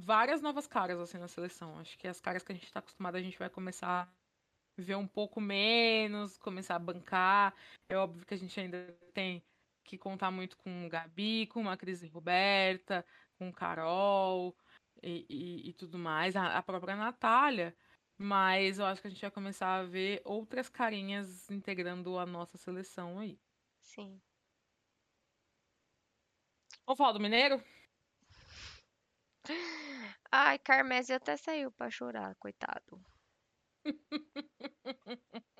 [0.00, 1.78] várias novas caras assim na seleção.
[1.78, 4.08] Acho que as caras que a gente está acostumado a gente vai começar
[4.78, 7.54] a ver um pouco menos, começar a bancar.
[7.88, 9.42] É óbvio que a gente ainda tem
[9.84, 13.04] que contar muito com o Gabi, com a Cris Roberta,
[13.38, 14.56] com Carol
[15.02, 17.76] e, e, e tudo mais, a, a, própria Natália.
[18.16, 22.56] Mas eu acho que a gente vai começar a ver outras carinhas integrando a nossa
[22.56, 23.38] seleção aí.
[23.82, 24.20] Sim.
[26.86, 27.62] Vamos falar do Mineiro?
[30.30, 33.00] Ai, Carmese até saiu pra chorar, coitado.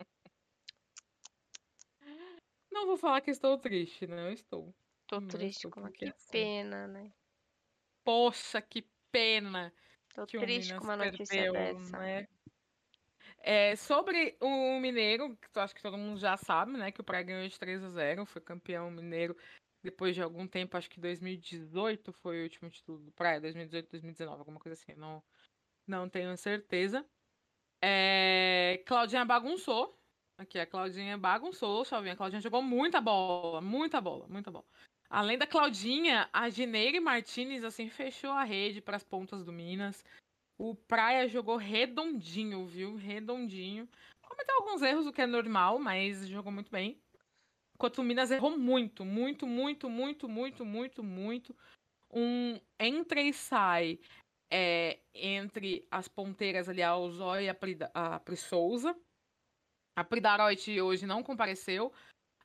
[2.70, 4.28] Não vou falar que estou triste, né?
[4.28, 4.74] Eu estou.
[5.06, 6.30] Tô triste, com que assim...
[6.30, 7.12] pena, né?
[8.04, 9.72] Poxa, que pena.
[10.14, 11.98] Tô que triste com uma notícia perdeu, dessa.
[11.98, 12.28] Né?
[13.38, 16.90] É, sobre o Mineiro, que eu acho que todo mundo já sabe, né?
[16.90, 19.36] Que o Praia ganhou de 3 a 0 foi campeão mineiro
[19.84, 24.38] depois de algum tempo, acho que 2018 foi o último título do Praia, 2018, 2019,
[24.38, 25.22] alguma coisa assim, não,
[25.86, 27.04] não tenho certeza.
[27.82, 29.94] É, Claudinha bagunçou.
[30.38, 32.14] Aqui, a Claudinha bagunçou, Chavinha.
[32.14, 34.64] A Claudinha jogou muita bola, muita bola, muita bola.
[35.10, 40.02] Além da Claudinha, a Gineire Martinez, assim, fechou a rede para as pontas do Minas.
[40.56, 42.96] O Praia jogou redondinho, viu?
[42.96, 43.86] Redondinho.
[44.22, 46.98] Cometeu alguns erros, o que é normal, mas jogou muito bem.
[47.74, 51.56] Enquanto o Minas errou muito, muito, muito, muito, muito, muito, muito.
[52.12, 53.98] Um entra e sai
[54.50, 58.96] é, entre as ponteiras ali, a Ozó e a Pri, a Souza.
[59.96, 61.92] A Pri Daroit hoje não compareceu.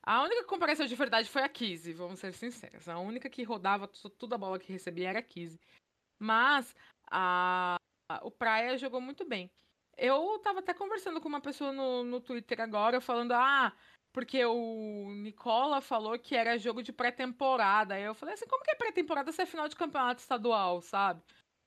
[0.02, 2.88] A única que compareceu de verdade foi a Kizzy, vamos ser sinceros.
[2.88, 5.60] A única que rodava toda a bola que recebia era a Kizzy.
[6.20, 6.76] Mas
[7.12, 7.76] a,
[8.10, 9.52] a, o Praia jogou muito bem.
[9.98, 13.76] Eu tava até conversando com uma pessoa no, no Twitter agora, falando: ah,
[14.12, 17.96] porque o Nicola falou que era jogo de pré-temporada.
[17.96, 21.24] Aí eu falei assim: como que é pré-temporada se é final de campeonato estadual, sabe?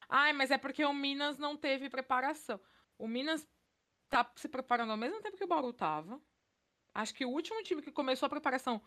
[0.08, 2.60] Ai, mas é porque o Minas não teve preparação.
[2.98, 3.46] O Minas
[4.08, 6.20] tá se preparando ao mesmo tempo que o Bauru tava.
[6.94, 8.82] Acho que o último time que começou a preparação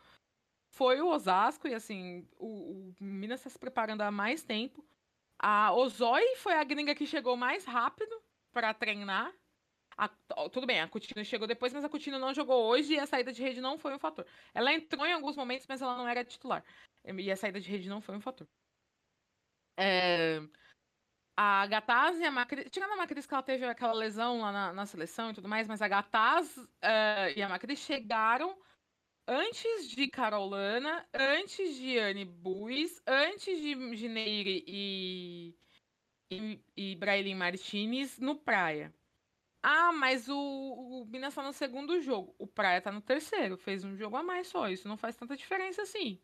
[0.69, 4.85] foi o Osasco, e assim, o, o Minas está se preparando há mais tempo.
[5.39, 9.33] A Ozói foi a gringa que chegou mais rápido para treinar.
[9.97, 10.09] A,
[10.49, 13.31] tudo bem, a Coutinho chegou depois, mas a Coutinho não jogou hoje e a saída
[13.31, 14.25] de rede não foi um fator.
[14.53, 16.63] Ela entrou em alguns momentos, mas ela não era titular.
[17.05, 18.47] E a saída de rede não foi um fator.
[19.77, 20.41] É,
[21.37, 22.69] a Gataz e a Macris.
[22.69, 25.67] Tirando a Macris que ela teve aquela lesão lá na, na seleção e tudo mais,
[25.67, 28.57] mas a Gataz uh, e a Macris chegaram
[29.27, 35.55] antes de Carolana, antes de Anne Buis, antes de Gineire e,
[36.31, 38.93] e, e Brailin Martinez no Praia.
[39.67, 42.35] Ah, mas o, o Minas tá no segundo jogo.
[42.37, 43.57] O Praia tá no terceiro.
[43.57, 44.69] Fez um jogo a mais só.
[44.69, 46.21] Isso não faz tanta diferença assim.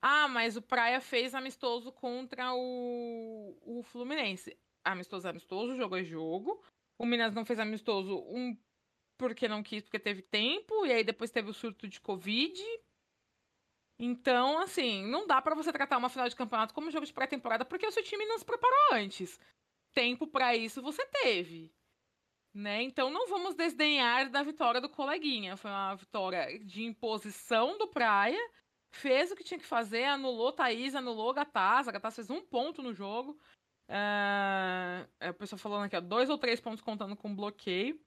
[0.00, 4.58] Ah, mas o Praia fez amistoso contra o, o Fluminense.
[4.82, 6.64] Amistoso, amistoso, jogo é jogo.
[6.98, 8.56] O Minas não fez amistoso, um
[9.18, 12.58] porque não quis, porque teve tempo, e aí depois teve o surto de Covid.
[13.98, 17.66] Então, assim, não dá para você tratar uma final de campeonato como jogo de pré-temporada,
[17.66, 19.38] porque o seu time não se preparou antes.
[19.92, 21.70] Tempo para isso você teve.
[22.54, 22.82] Né?
[22.82, 25.56] Então não vamos desdenhar da vitória do coleguinha.
[25.56, 28.38] Foi uma vitória de imposição do Praia
[28.92, 31.88] fez o que tinha que fazer, anulou Thaís, anulou Gataz.
[31.88, 33.32] A Gataz fez um ponto no jogo.
[33.88, 38.00] Uh, é, o pessoal falando aqui, ó, dois ou três pontos contando com bloqueio.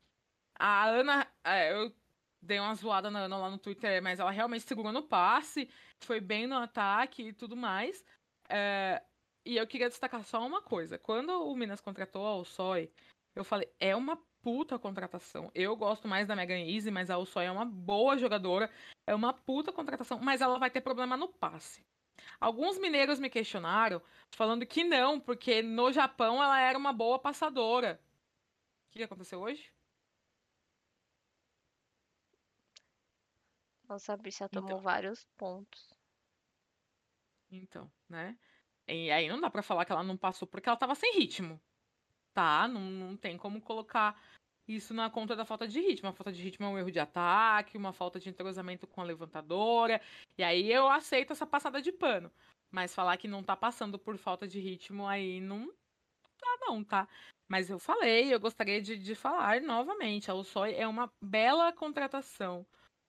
[0.57, 1.93] A Ana, é, eu
[2.41, 6.21] dei uma zoada na Ana lá no Twitter, mas ela realmente segurou no passe, foi
[6.21, 8.05] bem no ataque e tudo mais.
[8.47, 9.03] É,
[9.45, 10.97] e eu queria destacar só uma coisa.
[10.97, 12.91] Quando o Minas contratou a Soy,
[13.35, 15.51] eu falei, é uma puta contratação.
[15.55, 18.69] Eu gosto mais da Megan Easy, mas a Usoi é uma boa jogadora.
[19.07, 21.83] É uma puta contratação, mas ela vai ter problema no passe.
[22.39, 27.99] Alguns mineiros me questionaram, falando que não, porque no Japão ela era uma boa passadora.
[28.87, 29.73] O que aconteceu hoje?
[33.89, 34.79] Nossa, bicha tomou então.
[34.79, 35.91] vários pontos.
[37.51, 38.37] Então, né?
[38.87, 41.59] E aí não dá para falar que ela não passou porque ela tava sem ritmo.
[42.35, 42.67] Tá?
[42.67, 44.21] Não, não tem como colocar
[44.67, 46.09] isso na conta da falta de ritmo.
[46.09, 49.03] A falta de ritmo é um erro de ataque, uma falta de entrosamento com a
[49.03, 50.01] levantadora.
[50.37, 52.31] E aí eu aceito essa passada de pano.
[52.71, 55.71] Mas falar que não tá passando por falta de ritmo aí não
[56.37, 57.07] tá, não, tá?
[57.47, 60.31] Mas eu falei, eu gostaria de, de falar novamente.
[60.31, 62.65] A Usoy é uma bela contratação.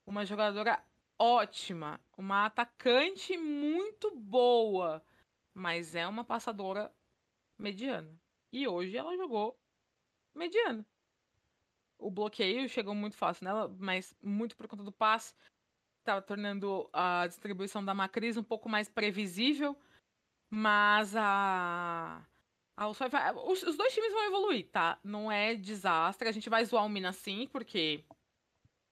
[0.06, 0.82] Uma jogadora
[1.18, 1.98] ótima.
[2.18, 5.02] Uma atacante muito boa.
[5.54, 6.92] Mas é uma passadora
[7.58, 8.14] mediana.
[8.52, 9.58] E hoje ela jogou
[10.34, 10.86] mediana
[11.98, 15.34] o bloqueio chegou muito fácil nela, mas muito por conta do passe,
[16.00, 19.76] estava tornando a distribuição da Macris um pouco mais previsível,
[20.50, 22.24] mas a,
[22.76, 23.00] a os,
[23.62, 24.98] os, dois times vão evoluir, tá?
[25.02, 28.04] Não é desastre, a gente vai zoar o Minas sim, porque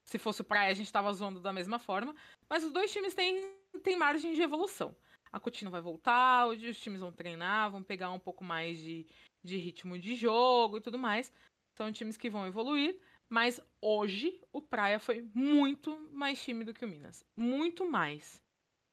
[0.04, 2.14] se fosse o Praia a gente estava zoando da mesma forma,
[2.48, 4.94] mas os dois times têm, têm margem de evolução.
[5.32, 9.06] A Coutinho vai voltar, os times vão treinar, vão pegar um pouco mais de,
[9.42, 11.32] de ritmo de jogo e tudo mais.
[11.76, 12.96] São times que vão evoluir,
[13.28, 17.24] mas hoje o Praia foi muito mais time do que o Minas.
[17.36, 18.40] Muito mais.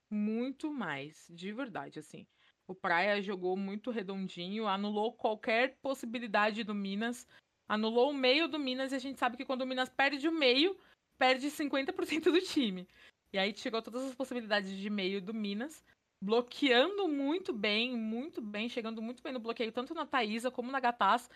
[0.09, 2.25] Muito mais, de verdade, assim.
[2.67, 7.27] O Praia jogou muito redondinho, anulou qualquer possibilidade do Minas,
[7.67, 10.31] anulou o meio do Minas e a gente sabe que quando o Minas perde o
[10.31, 10.77] meio,
[11.17, 12.87] perde 50% do time.
[13.33, 15.83] E aí tirou todas as possibilidades de meio do Minas,
[16.21, 20.79] bloqueando muito bem, muito bem, chegando muito bem no bloqueio, tanto na Thaisa como na
[20.79, 21.29] Gataz.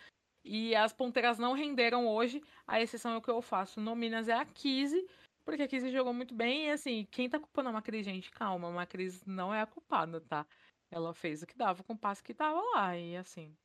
[0.45, 2.41] E as ponteiras não renderam hoje.
[2.67, 5.07] A exceção é o que eu faço no Minas é a Kise,
[5.43, 6.67] porque a Kise jogou muito bem.
[6.67, 8.29] E assim, quem tá culpando a Macris, gente?
[8.29, 10.45] Calma, a Macris não é a culpada, tá?
[10.91, 12.95] Ela fez o que dava com o passe que tava lá.
[12.95, 13.57] E assim.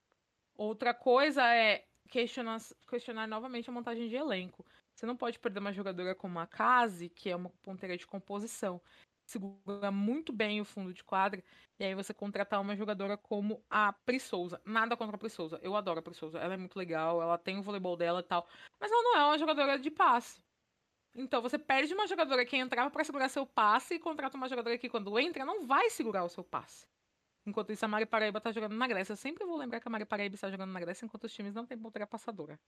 [0.57, 2.59] Outra coisa é questionar,
[2.89, 4.65] questionar novamente a montagem de elenco.
[4.95, 8.81] Você não pode perder uma jogadora como a Kazi, que é uma ponteira de composição,
[9.31, 11.43] segura muito bem o fundo de quadra,
[11.79, 14.61] e aí você contratar uma jogadora como a Pri Souza.
[14.65, 15.59] Nada contra a Pri Souza.
[15.63, 16.39] Eu adoro a Pri Souza.
[16.39, 18.47] Ela é muito legal, ela tem o voleibol dela e tal.
[18.81, 20.43] Mas ela não é uma jogadora de passe.
[21.15, 24.79] Então você perde uma jogadora que entrava para segurar seu passe e contrata uma jogadora
[24.79, 26.87] que quando entra não vai segurar o seu passe.
[27.47, 29.13] Enquanto isso, a Mari Paraíba tá jogando na Grécia.
[29.13, 31.55] Eu sempre vou lembrar que a Mari Paraíba está jogando na Grécia enquanto os times
[31.55, 32.61] não têm ponteira passadora.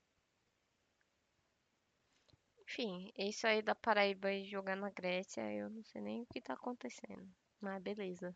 [2.72, 6.40] Enfim, isso aí da Paraíba e jogar na Grécia, eu não sei nem o que
[6.40, 7.28] tá acontecendo.
[7.60, 8.34] Mas beleza.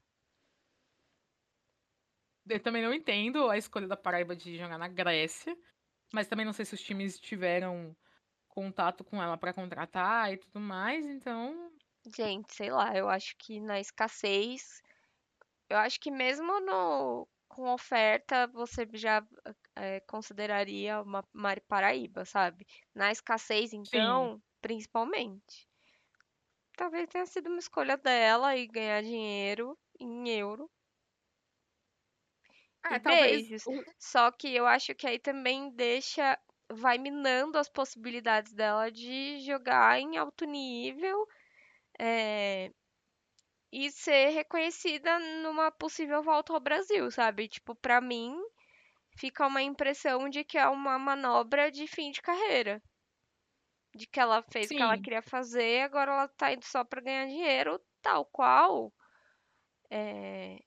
[2.47, 5.57] Eu também não entendo a escolha da Paraíba de jogar na Grécia,
[6.13, 7.97] mas também não sei se os times tiveram
[8.47, 11.73] contato com ela para contratar e tudo mais, então.
[12.15, 14.83] Gente, sei lá, eu acho que na escassez,
[15.71, 19.27] eu acho que mesmo no com oferta você já
[19.77, 22.67] é, consideraria uma Mari Paraíba, sabe?
[22.95, 24.43] Na escassez, então, Sim.
[24.61, 25.69] principalmente.
[26.77, 30.71] Talvez tenha sido uma escolha dela e ganhar dinheiro em euro.
[32.85, 33.65] É, e beijos.
[33.65, 33.87] Talvez...
[33.99, 36.39] Só que eu acho que aí também deixa.
[36.69, 41.27] Vai minando as possibilidades dela de jogar em alto nível.
[41.99, 42.71] É,
[43.73, 47.49] e ser reconhecida numa possível volta ao Brasil, sabe?
[47.49, 48.37] Tipo, pra mim,
[49.17, 52.83] fica uma impressão de que é uma manobra de fim de carreira.
[53.95, 54.75] De que ela fez Sim.
[54.75, 58.93] o que ela queria fazer, agora ela tá indo só pra ganhar dinheiro, tal qual.
[59.91, 60.59] É...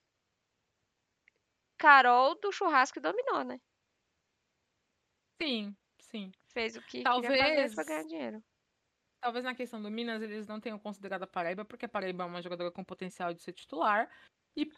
[1.78, 3.60] Carol do churrasco e dominou, né?
[5.42, 6.32] Sim, sim.
[6.52, 7.32] Fez o que Talvez...
[7.32, 8.44] queria fazer pra ganhar dinheiro.
[9.22, 12.28] Talvez na questão do Minas eles não tenham considerado a Paraíba, porque a Paraíba é
[12.28, 14.10] uma jogadora com potencial de ser titular.
[14.56, 14.70] E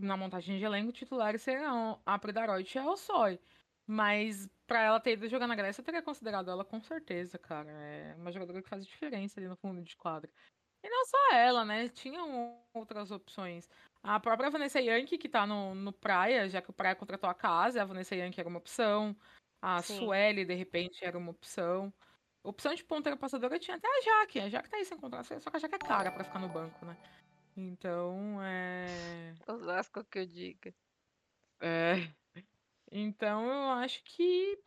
[0.00, 3.38] na montagem de elenco, titulares serão a Predaroit e a Rossoi.
[3.86, 7.70] Mas para ela ter ido jogar na Grécia, eu teria considerado ela com certeza, cara.
[7.70, 10.30] É uma jogadora que faz diferença ali no fundo de quadra.
[10.84, 11.88] E não só ela, né?
[11.88, 13.68] Tinham outras opções.
[14.02, 17.34] A própria Vanessa Yankee, que tá no, no Praia, já que o Praia contratou a
[17.34, 19.16] casa, a Vanessa Yankee era uma opção.
[19.60, 19.98] A Sim.
[19.98, 21.92] Sueli, de repente, era uma opção.
[22.42, 24.40] Opção de ponteira passadora tinha até a Jaque.
[24.40, 26.48] A Jaque tá aí sem contrato, só que a Jaque é cara pra ficar no
[26.48, 26.96] banco, né?
[27.56, 29.34] Então, é.
[29.48, 30.74] Osasco que eu diga.
[31.60, 31.94] É.
[32.90, 34.58] Então, eu acho que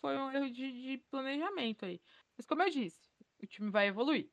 [0.00, 2.00] foi um erro de, de, planejamento aí.
[2.36, 3.08] Mas, como eu disse,
[3.42, 4.30] o time vai evoluir.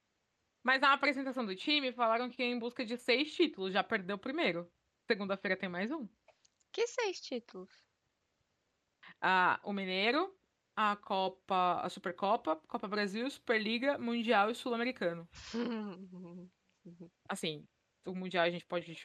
[0.64, 3.74] Mas na apresentação do time, falaram que é em busca de seis títulos.
[3.74, 4.72] Já perdeu o primeiro.
[5.08, 6.08] Segunda-feira tem mais um.
[6.72, 7.72] Que seis títulos?
[9.20, 10.36] Ah, o Mineiro,
[10.76, 15.28] a Copa, a Supercopa, Copa Brasil, Superliga, Mundial e Sul-Americano.
[17.28, 17.66] assim,
[18.06, 18.98] o Mundial a gente pode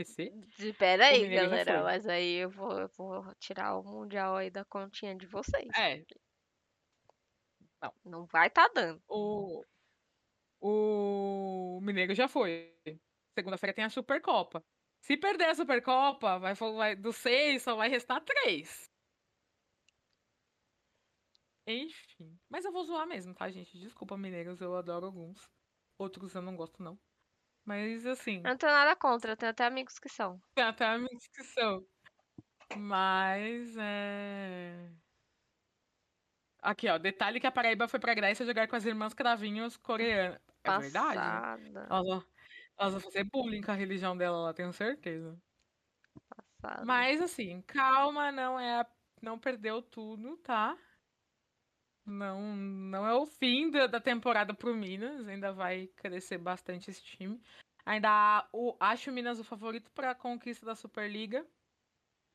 [0.00, 0.32] esquecer.
[0.58, 5.14] Espera aí, galera, mas aí eu vou, eu vou tirar o Mundial aí da continha
[5.14, 5.68] de vocês.
[5.76, 6.04] É.
[7.82, 7.94] Não.
[8.04, 9.02] Não vai tá dando.
[9.08, 9.64] O,
[10.60, 12.74] o Mineiro já foi.
[13.36, 14.64] Segunda-feira tem a Supercopa.
[15.00, 18.90] Se perder a Supercopa, vai, vai, do seis só vai restar três.
[21.66, 22.36] Enfim.
[22.48, 23.78] Mas eu vou zoar mesmo, tá, gente?
[23.78, 25.48] Desculpa, mineiros, eu adoro alguns.
[25.98, 26.98] Outros eu não gosto, não.
[27.64, 30.42] Mas, assim, Eu não tenho nada contra, eu tenho até amigos que são.
[30.54, 31.86] tem até amigos que são.
[32.76, 34.92] Mas, é...
[36.62, 36.98] Aqui, ó.
[36.98, 40.40] Detalhe que a Paraíba foi pra Grécia jogar com as irmãs cravinhos coreanas.
[40.64, 41.32] É verdade?
[41.32, 41.88] Passada.
[41.88, 42.24] Elas vão,
[42.78, 45.40] elas vão fazer bullying com a religião dela lá, tenho certeza.
[46.60, 46.86] Passada.
[46.86, 48.84] Mas, assim, calma, não é...
[49.22, 50.78] Não perdeu tudo, tá?
[52.08, 57.02] Não, não é o fim da, da temporada pro Minas, ainda vai crescer bastante esse
[57.02, 57.38] time.
[57.84, 61.46] Ainda o, acho o Minas o favorito para a conquista da Superliga.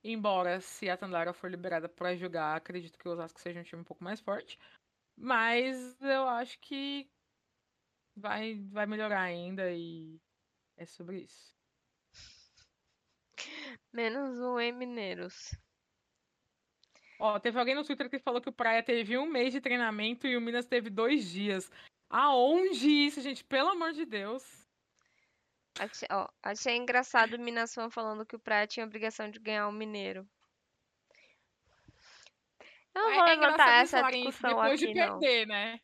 [0.03, 3.82] Embora, se a Tandara for liberada para jogar, acredito que o Osasco seja um time
[3.82, 4.59] um pouco mais forte.
[5.17, 7.09] Mas eu acho que
[8.15, 10.21] vai, vai melhorar ainda e
[10.78, 11.51] é sobre isso.
[13.91, 15.55] Menos um em Mineiros.
[17.26, 20.28] Ó, teve alguém no Twitter que falou que o Praia teve um mês de treinamento
[20.28, 21.71] e o Minas teve dois dias.
[22.09, 23.45] Aonde isso, gente?
[23.45, 24.43] Pelo amor de Deus.
[25.80, 29.69] Achei, ó, achei engraçado o Minas Fan falando que o Praia tinha obrigação de ganhar
[29.69, 30.28] o Mineiro.
[32.93, 35.19] Eu não É- vou é levantar essa discussão depois aqui, de não.
[35.19, 35.80] perder, né?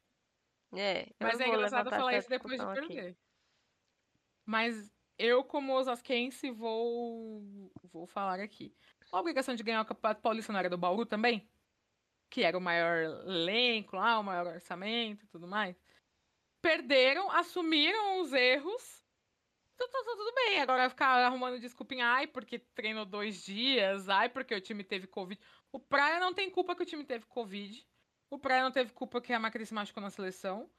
[0.75, 2.93] É, eu Mas não é vou engraçado falar isso depois de discussão aqui.
[2.95, 3.17] perder.
[4.45, 8.75] Mas eu, como osasquense, vou, vou falar aqui.
[9.11, 11.51] A obrigação de ganhar o Campeonato Paulista não era do Bauru também?
[12.29, 12.97] Que era o maior
[13.27, 15.83] elenco lá, o maior orçamento e tudo mais.
[16.61, 19.05] Perderam, assumiram os erros.
[19.77, 20.61] Tá, tá- tá tudo bem.
[20.61, 25.41] Agora ficar arrumando desculpinha, ai, porque treinou dois dias, ai, porque o time teve Covid.
[25.71, 27.87] O Praia não tem culpa que o time teve Covid.
[28.29, 30.71] O Praia não teve culpa que a Macri se machucou na seleção.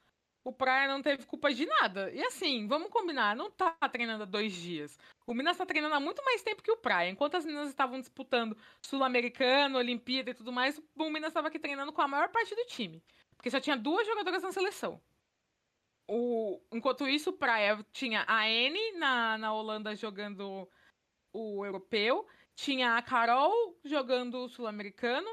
[0.43, 2.09] O Praia não teve culpa de nada.
[2.11, 4.97] E assim, vamos combinar, não tá treinando há dois dias.
[5.27, 7.09] O Minas tá treinando há muito mais tempo que o Praia.
[7.09, 11.93] Enquanto as meninas estavam disputando Sul-Americano, Olimpíada e tudo mais, o Minas estava aqui treinando
[11.93, 13.03] com a maior parte do time.
[13.35, 14.99] Porque só tinha duas jogadoras na seleção.
[16.07, 16.59] O...
[16.71, 20.67] Enquanto isso, o Praia tinha a N na, na Holanda jogando
[21.31, 25.29] o europeu, tinha a Carol jogando o sul-americano,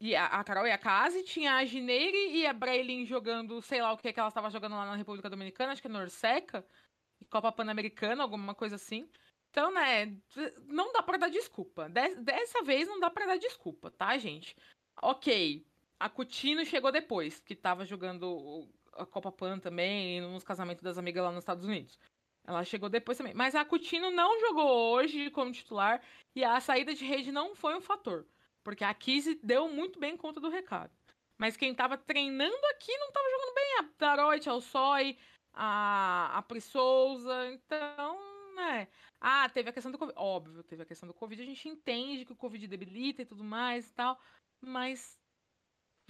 [0.00, 3.82] e a, a Carol e a Kazi, tinha a Gineire e a Brailin jogando, sei
[3.82, 6.66] lá o que que ela estava jogando lá na República Dominicana, acho que é Norseca,
[7.30, 9.10] Copa Pan-Americana, alguma coisa assim.
[9.50, 10.06] Então, né,
[10.66, 11.88] não dá pra dar desculpa.
[11.88, 14.56] Des- dessa vez não dá pra dar desculpa, tá, gente?
[15.02, 15.66] Ok,
[15.98, 21.22] a Coutinho chegou depois, que tava jogando a Copa Pan também, nos casamentos das amigas
[21.24, 21.98] lá nos Estados Unidos.
[22.46, 23.34] Ela chegou depois também.
[23.34, 26.02] Mas a Coutinho não jogou hoje como titular
[26.34, 28.26] e a saída de rede não foi um fator.
[28.62, 30.92] Porque a Kizzy deu muito bem conta do recado.
[31.38, 33.78] Mas quem tava treinando aqui não tava jogando bem.
[33.78, 35.18] A Taroit, a Alçói,
[35.54, 37.46] a, a Pri Souza.
[37.52, 38.18] Então,
[38.54, 38.88] né.
[39.20, 40.18] Ah, teve a questão do Covid.
[40.18, 41.42] Óbvio, teve a questão do Covid.
[41.42, 44.20] A gente entende que o Covid debilita e tudo mais e tal.
[44.60, 45.18] Mas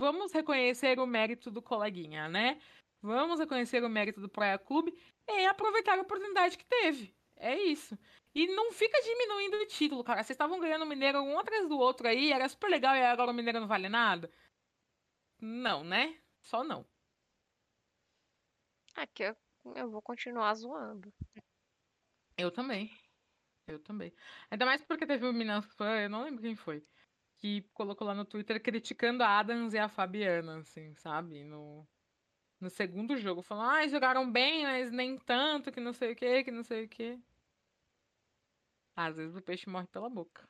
[0.01, 2.61] vamos reconhecer o mérito do coleguinha, né?
[3.03, 4.92] Vamos reconhecer o mérito do Praia Clube
[5.28, 7.14] e aproveitar a oportunidade que teve.
[7.41, 7.99] É isso.
[8.34, 10.22] E não fica diminuindo o título, cara.
[10.22, 13.30] Vocês estavam ganhando o Mineiro um atrás do outro aí, era super legal e agora
[13.30, 14.30] o Mineiro não vale nada?
[15.41, 16.20] Não, né?
[16.43, 16.86] Só não.
[18.95, 19.36] Aqui eu,
[19.74, 21.12] eu vou continuar zoando.
[22.36, 22.91] Eu também.
[23.66, 24.12] Eu também.
[24.51, 26.84] Ainda mais porque teve o Minas Fã, eu não lembro quem foi,
[27.38, 31.45] que colocou lá no Twitter criticando a Adams e a Fabiana, assim, sabe?
[31.45, 31.88] No,
[32.61, 36.45] no segundo jogo, falando, ah, jogaram bem, mas nem tanto, que não sei o que,
[36.45, 37.18] que não sei o que.
[38.97, 40.49] Às vezes o peixe morre pela boca.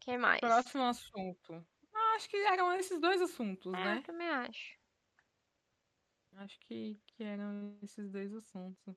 [0.00, 0.40] Quem mais?
[0.40, 1.66] Próximo assunto.
[1.94, 4.02] Ah, acho que eram esses dois assuntos, É, eu né?
[4.02, 4.76] também acho.
[6.32, 8.96] Acho que, que eram esses dois assuntos.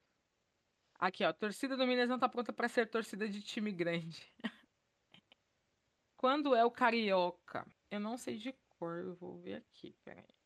[1.00, 1.32] Aqui, ó.
[1.34, 4.34] Torcida do Minas não tá pronta pra ser torcida de time grande.
[6.16, 7.66] Quando é o Carioca?
[7.92, 10.39] Eu não sei de cor, eu vou ver aqui, peraí.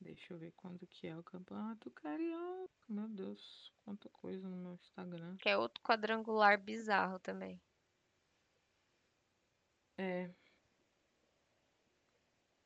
[0.00, 2.70] Deixa eu ver quando que é o Campeonato Carioca.
[2.88, 5.36] Meu Deus, quanta coisa no meu Instagram.
[5.36, 7.60] Que é outro quadrangular bizarro também.
[9.98, 10.30] É.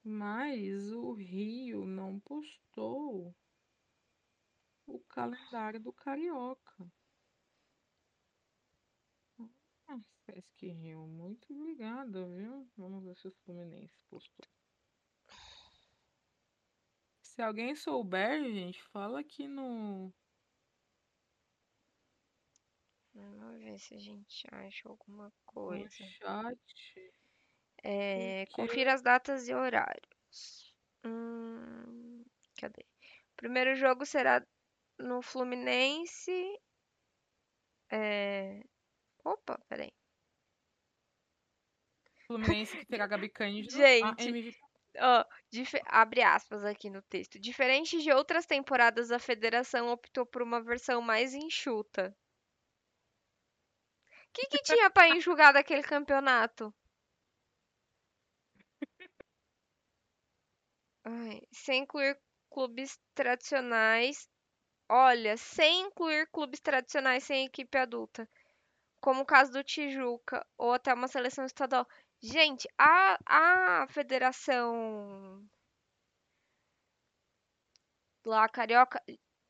[0.04, 3.34] Mas o Rio não postou
[4.86, 6.92] o calendário do Carioca.
[9.88, 12.68] Ah, Sesc Rio, muito obrigada, viu?
[12.76, 14.46] Vamos ver se o Fluminense postou.
[17.34, 20.14] Se alguém souber, gente, fala aqui no.
[23.12, 25.88] Vamos ver se a gente acha alguma no coisa.
[25.90, 27.12] chat.
[27.82, 30.72] É, confira as datas e horários.
[31.04, 32.24] Hum,
[32.56, 32.86] cadê?
[33.32, 34.44] O primeiro jogo será
[34.96, 36.60] no Fluminense.
[37.90, 38.62] É...
[39.24, 39.92] Opa, peraí.
[42.28, 44.56] Fluminense que terá Gabi Cândido Gente.
[44.98, 45.24] Ó,
[45.86, 47.38] abre aspas aqui no texto.
[47.38, 52.16] Diferente de outras temporadas, a federação optou por uma versão mais enxuta.
[54.28, 56.74] O que que tinha pra enxugar daquele campeonato?
[61.02, 62.20] Ai, sem incluir
[62.50, 64.28] clubes tradicionais.
[64.90, 68.28] Olha, sem incluir clubes tradicionais sem equipe adulta,
[69.00, 71.86] como o caso do Tijuca, ou até uma seleção estadual.
[72.22, 75.46] Gente, a, a federação
[78.24, 79.02] lá carioca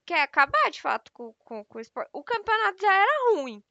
[0.04, 2.10] quer acabar de fato com, com, com o esporte.
[2.12, 3.62] O campeonato já era ruim.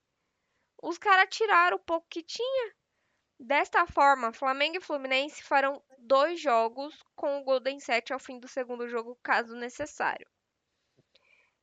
[0.81, 2.73] Os caras tiraram o pouco que tinha.
[3.39, 8.47] Desta forma, Flamengo e Fluminense farão dois jogos com o Golden Sete ao fim do
[8.47, 10.27] segundo jogo, caso necessário.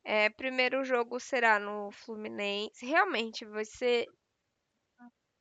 [0.05, 2.85] É, primeiro jogo será no Fluminense.
[2.85, 4.07] Realmente vai ser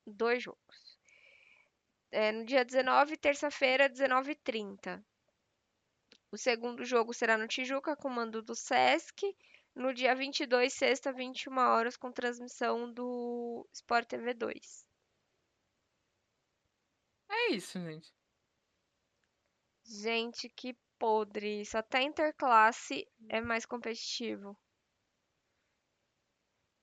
[0.06, 0.89] dois jogos.
[2.12, 5.04] É, no dia 19, terça-feira, 19h30.
[6.32, 9.36] O segundo jogo será no Tijuca, comando do Sesc.
[9.76, 14.86] No dia 22, sexta, 21 horas, com transmissão do Sport TV 2.
[17.30, 18.14] É isso, gente.
[19.86, 21.78] Gente, que podre isso.
[21.78, 24.56] Até interclasse é mais competitivo.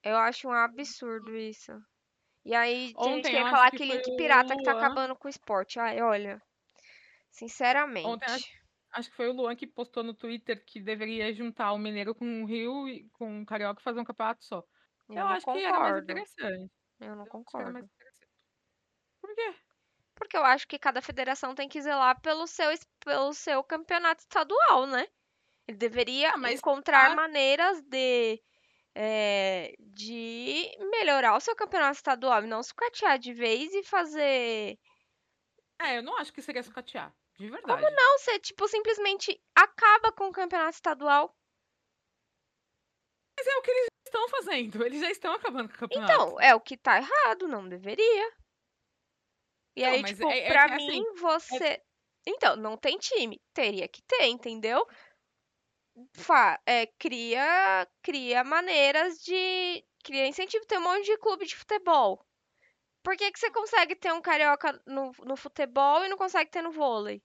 [0.02, 1.72] Eu acho um absurdo isso.
[2.46, 4.72] E aí, tem gente Ontem que eu ia acho falar que que pirata que tá
[4.72, 5.78] acabando com o esporte.
[5.78, 6.40] Ai, olha.
[8.02, 8.26] Ontem Sinceramente.
[8.30, 8.46] acho,
[8.92, 12.42] acho que foi o Luan que postou no Twitter que deveria juntar o Mineiro com
[12.42, 14.64] o Rio e com o Carioca e fazer um campeonato só.
[15.08, 16.02] Eu Eu acho que era mais concordo.
[16.04, 16.72] interessante.
[17.00, 17.88] Eu não Eu concordo.
[19.20, 19.54] Por quê?
[20.14, 22.70] Porque eu acho que cada federação tem que zelar pelo seu,
[23.04, 25.06] pelo seu campeonato estadual, né?
[25.68, 28.42] Ele deveria Ah, encontrar tá- maneiras de,
[28.98, 34.78] é, de melhorar o seu campeonato estadual e não sucatear de vez e fazer.
[35.78, 37.14] É, eu não acho que seria sucatear.
[37.38, 37.82] De verdade.
[37.94, 41.36] Não, você, tipo, simplesmente acaba com o campeonato estadual.
[43.38, 44.86] Mas é o que eles estão fazendo.
[44.86, 46.12] Eles já estão acabando com o campeonato.
[46.12, 48.32] Então, é o que tá errado, não deveria.
[49.76, 51.82] E Não, aí, tipo, é- é pra que, assim, mim, você.
[52.26, 53.38] Então, não tem time.
[53.52, 54.86] Teria que ter, entendeu?
[56.14, 59.84] Fa é, cria, cria maneiras de.
[60.04, 60.66] Cria incentivo.
[60.66, 62.24] Tem um monte de clube de futebol.
[63.02, 66.62] Por que que você consegue ter um carioca no, no futebol e não consegue ter
[66.62, 67.22] no vôlei?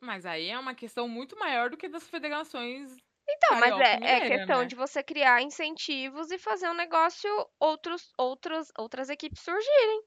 [0.00, 2.96] Mas aí é uma questão muito maior do que das federações.
[3.28, 4.66] Então, mas é, é questão né?
[4.66, 10.02] de você criar incentivos e fazer um negócio, outros, outros, outras equipes surgirem.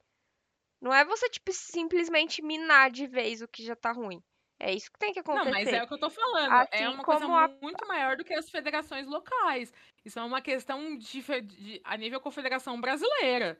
[0.82, 4.22] Não é você, tipo, simplesmente minar de vez o que já tá ruim.
[4.66, 5.76] É isso que tem que Não, mas acontecer.
[5.76, 6.54] é o que eu tô falando.
[6.54, 9.74] é Assim uma coisa a- muito maior do que as federações locais.
[10.06, 13.60] Isso é uma questão de, de- a nível confederação brasileira.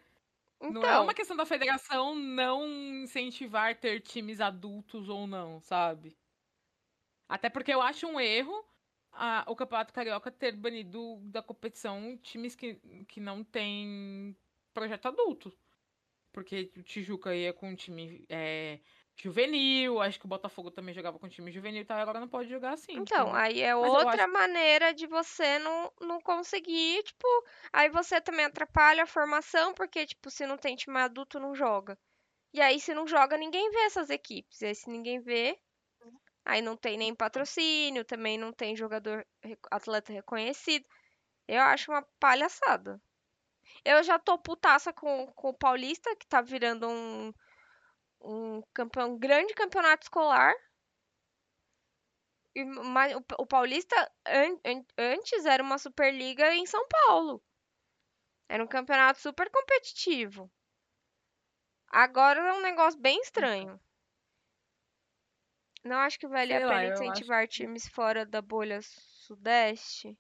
[0.62, 2.66] Não é Então, uma questão da federação não
[3.04, 6.16] incentivar ter times adultos ou não, sabe?
[7.28, 8.64] Até porque eu acho um erro
[9.12, 12.76] a- o Campeonato Carioca ter banido da competição times que,
[13.08, 14.38] que não têm
[14.74, 15.54] projeto adulto.
[16.32, 18.80] Porque o Tijuca ia com um time é,
[19.18, 22.28] juvenil, acho que o Botafogo também jogava com time juvenil e tal, e agora não
[22.30, 22.94] pode jogar assim.
[22.96, 23.36] então, entendeu?
[23.36, 27.28] aí é outra acho- maneira de você não, não conseguir, tipo,
[27.72, 31.98] aí você também atrapalha a formação, porque, tipo, se não tem time adulto, não joga.
[32.54, 34.62] E aí, se não joga, ninguém vê essas equipes.
[34.62, 35.60] E aí, se ninguém vê,
[36.46, 39.26] aí não tem nem patrocínio, também não tem jogador,
[39.72, 40.86] atleta reconhecido.
[41.48, 43.02] Eu acho uma palhaçada.
[43.86, 47.34] Eu já tô putaça com, com o Paulista, que tá virando um,
[48.24, 50.54] um campeão, um grande campeonato escolar.
[52.56, 53.96] E, mas o, o Paulista
[54.26, 57.44] an- an- antes era uma Superliga em São Paulo.
[58.48, 60.50] Era um campeonato super competitivo.
[61.94, 63.80] Agora é um negócio bem estranho.
[65.82, 70.18] Não acho que vale a Sei lá, pena acho incentivar times fora da bolha sudeste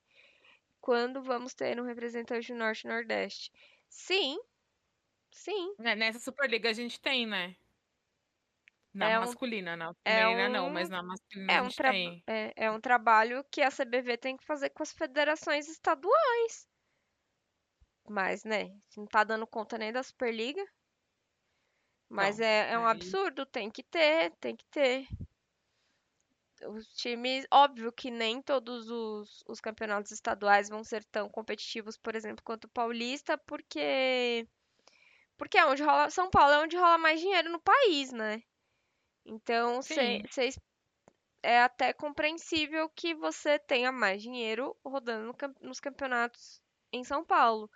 [0.81, 3.51] quando vamos ter um representante do norte e nordeste.
[3.89, 4.39] Sim,
[5.31, 5.75] sim.
[5.77, 7.55] Né, Nessa Superliga a gente tem, né?
[8.93, 12.23] Na É um- masculina, na é feminina não, mas um- na masculina É um, tem.
[12.27, 16.67] é, é um trabalho que a CBV tem que fazer com as federações estaduais.
[18.07, 20.63] Mas, né, não tá dando conta nem da Superliga.
[22.07, 25.07] Mas Então, é, é um aí- absurdo, tem que ter, tem que ter.
[26.67, 32.15] Os times, óbvio que nem todos os, os campeonatos estaduais vão ser tão competitivos, por
[32.15, 34.47] exemplo, quanto o Paulista, porque
[35.35, 38.41] porque é onde rola, São Paulo é onde rola mais dinheiro no país, né?
[39.26, 40.24] Então, cê- Sim.
[40.32, 40.59] cês-
[41.43, 46.61] é até compreensível que você tenha mais dinheiro rodando no nos campeonatos
[46.91, 47.69] em São Paulo,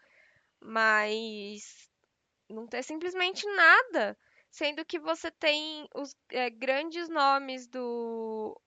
[0.62, 1.90] mas
[2.50, 4.18] não ter simplesmente nada.
[4.52, 8.60] Sendo que você tem os é, grandes nomes do.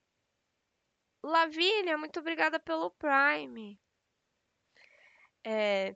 [1.23, 3.79] Lavínia, muito obrigada pelo Prime.
[5.43, 5.95] É,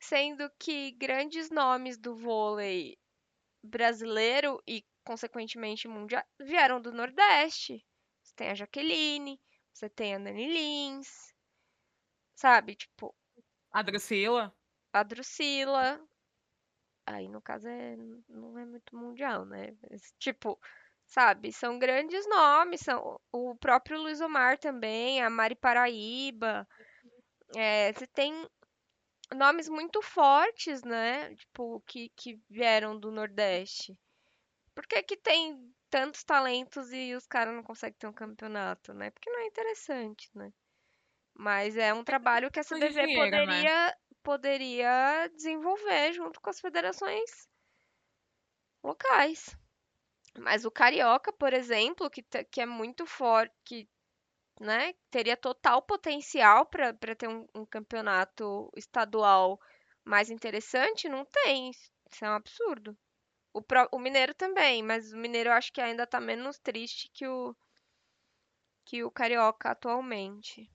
[0.00, 2.98] sendo que grandes nomes do vôlei
[3.62, 7.82] brasileiro e, consequentemente, mundial vieram do Nordeste.
[8.22, 9.40] Você tem a Jaqueline,
[9.72, 11.34] você tem a Nani Lins,
[12.34, 12.74] sabe?
[12.74, 13.16] Tipo,
[13.72, 14.54] A Drusila.
[14.92, 15.98] a Drusila.
[17.06, 17.96] Aí, no caso, é,
[18.28, 19.74] não é muito mundial, né?
[19.90, 20.60] Mas, tipo,
[21.06, 21.54] sabe?
[21.54, 22.82] São grandes nomes.
[22.82, 26.68] São o próprio Luiz Omar também, a Mari Paraíba.
[27.56, 28.46] É, você tem
[29.34, 31.34] nomes muito fortes, né?
[31.34, 33.98] Tipo, que, que vieram do Nordeste.
[34.78, 39.10] Por que que tem tantos talentos e os caras não conseguem ter um campeonato, né?
[39.10, 40.52] Porque não é interessante, né?
[41.34, 43.42] Mas é um trabalho que a CBV dinheiro, né?
[43.42, 47.48] poderia, poderia desenvolver junto com as federações
[48.80, 49.56] locais.
[50.38, 53.88] Mas o Carioca, por exemplo, que, que é muito forte, que,
[54.60, 59.58] né, teria total potencial para ter um, um campeonato estadual
[60.04, 61.72] mais interessante, não tem.
[61.72, 62.96] Isso é um absurdo.
[63.58, 67.10] O, pró- o Mineiro também, mas o Mineiro eu acho que ainda tá menos triste
[67.12, 67.54] que o,
[68.84, 70.68] que o Carioca atualmente.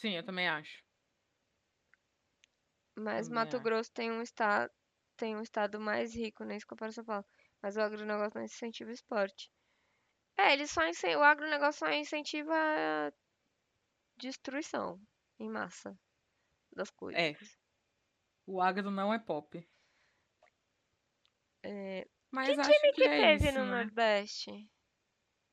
[0.00, 0.82] Sim, eu também acho.
[2.96, 3.62] Mas Também Mato acho.
[3.64, 4.70] Grosso tem um estado,
[5.16, 7.26] tem um estado mais rico, nem se compara a São Paulo.
[7.60, 9.50] Mas o agronegócio não incentiva o esporte.
[10.38, 13.12] É, ele só o agronegócio só incentiva a
[14.16, 15.00] destruição
[15.40, 15.98] em massa
[16.72, 17.20] das coisas.
[17.20, 17.36] É,
[18.46, 19.66] o agro não é pop.
[21.62, 23.84] É, Mas que time que que é teve isso, no né?
[23.84, 24.50] Nordeste?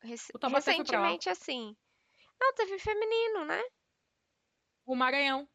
[0.04, 1.76] Rec- O Taubaté recentemente, assim.
[2.40, 3.62] Não, teve feminino, né?
[4.88, 5.48] O Maranhão.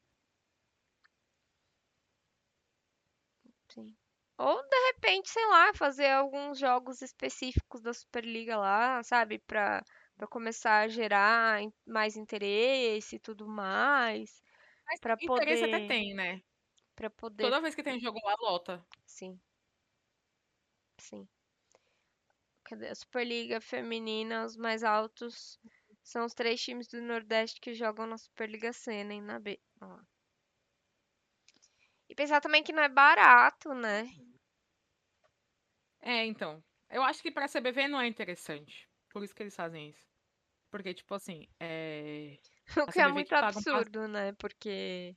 [3.71, 3.97] Sim.
[4.39, 9.39] Ou de repente, sei lá, fazer alguns jogos específicos da Superliga lá, sabe?
[9.41, 9.83] Pra,
[10.17, 14.41] pra começar a gerar mais interesse e tudo mais.
[14.87, 15.89] Mas Pra interesse até poder.
[15.89, 16.41] tem, né?
[16.95, 17.45] Pra poder.
[17.45, 18.85] Toda vez que tem jogo lá, lota.
[19.07, 19.41] Sim,
[21.03, 21.29] sim.
[22.65, 22.89] Cadê?
[22.89, 25.59] A Superliga Feminina, os mais altos
[26.03, 29.61] são os três times do Nordeste que jogam na Superliga C, nem na B.
[29.81, 29.99] Ó.
[32.09, 34.09] E pensar também que não é barato, né?
[36.01, 36.63] É, então.
[36.91, 38.89] Eu acho que pra CBV não é interessante.
[39.11, 40.07] Por isso que eles fazem isso.
[40.71, 42.39] Porque, tipo assim, é.
[42.89, 44.33] O que é muito paga um absurdo, né?
[44.33, 45.17] Porque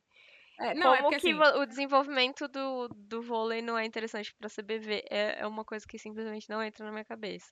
[0.60, 1.60] É, não, é como porque que assim.
[1.60, 5.04] o desenvolvimento do, do vôlei não é interessante pra CBV?
[5.10, 7.52] É, é uma coisa que simplesmente não entra na minha cabeça.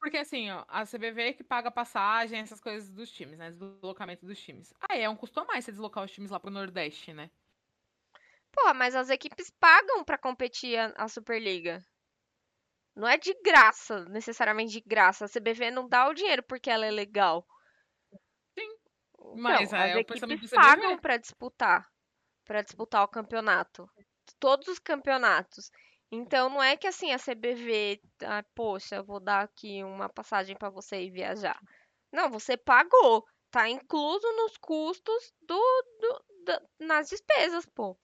[0.00, 3.50] Porque assim, ó, a CBV que paga passagem, essas coisas dos times, né?
[3.50, 4.72] Deslocamento dos times.
[4.90, 7.30] Aí é um custo a mais você deslocar os times lá pro Nordeste, né?
[8.52, 11.82] Porra, mas as equipes pagam pra competir a, a Superliga.
[12.94, 15.24] Não é de graça, necessariamente de graça.
[15.24, 17.44] A CBV não dá o dinheiro porque ela é legal.
[18.56, 18.76] Sim.
[19.18, 21.90] Então, Mas as é o pensamento equipes pagam pra disputar,
[22.44, 23.88] Pra disputar o campeonato.
[24.38, 25.70] Todos os campeonatos.
[26.10, 30.70] Então não é que assim a CBV, ah, poxa, vou dar aqui uma passagem pra
[30.70, 31.58] você ir viajar.
[32.12, 33.26] Não, você pagou.
[33.50, 35.56] Tá incluso nos custos do,
[36.00, 37.98] do- da- nas despesas, pô.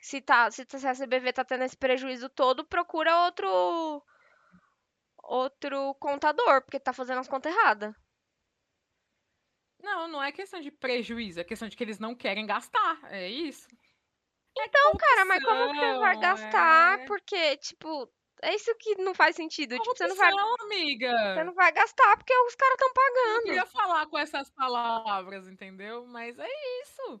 [0.00, 4.02] Se tá, se a CBV tá tendo esse prejuízo todo, procura outro
[5.22, 7.94] outro contador, porque tá fazendo as contas erradas.
[9.88, 12.98] Não, não é questão de prejuízo, é questão de que eles não querem gastar.
[13.10, 13.66] É isso.
[14.56, 16.98] Então, cara, mas como que você vai Corrupção, gastar?
[17.00, 17.06] é.
[17.06, 18.12] Porque, tipo,
[18.42, 19.76] é isso que não faz sentido.
[19.78, 21.44] Tipo, você não vai, Corrupção, você amiga.
[21.44, 23.44] não vai gastar porque os caras estão Eu não pagando.
[23.44, 26.04] queria falar com essas palavras, entendeu?
[26.06, 26.48] Mas é
[26.82, 27.20] isso.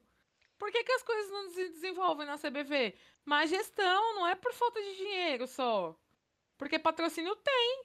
[0.58, 2.94] Por que, que as coisas não se desenvolvem na CBV?
[3.24, 5.94] Má gestão, não é por falta de dinheiro só.
[6.56, 7.84] Porque patrocínio tem.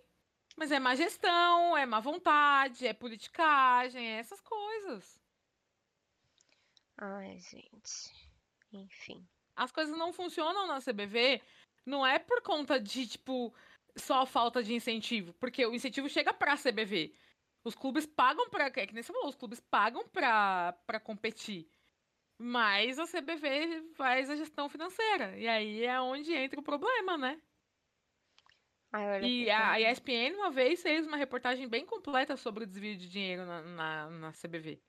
[0.55, 5.19] Mas é má gestão, é má vontade, é politicagem, é essas coisas.
[6.97, 8.29] Ai, gente.
[8.71, 9.27] Enfim.
[9.55, 11.41] As coisas não funcionam na CBV,
[11.85, 13.53] não é por conta de, tipo,
[13.95, 15.33] só falta de incentivo.
[15.33, 17.13] Porque o incentivo chega pra CBV.
[17.63, 18.65] Os clubes pagam pra.
[18.67, 21.67] É que nem você falou, os clubes pagam pra, pra competir.
[22.37, 25.37] Mas a CBV faz a gestão financeira.
[25.37, 27.41] E aí é onde entra o problema, né?
[28.93, 32.97] Ai, E a a ESPN uma vez fez uma reportagem bem completa sobre o desvio
[32.97, 34.83] de dinheiro na, na, na CBV.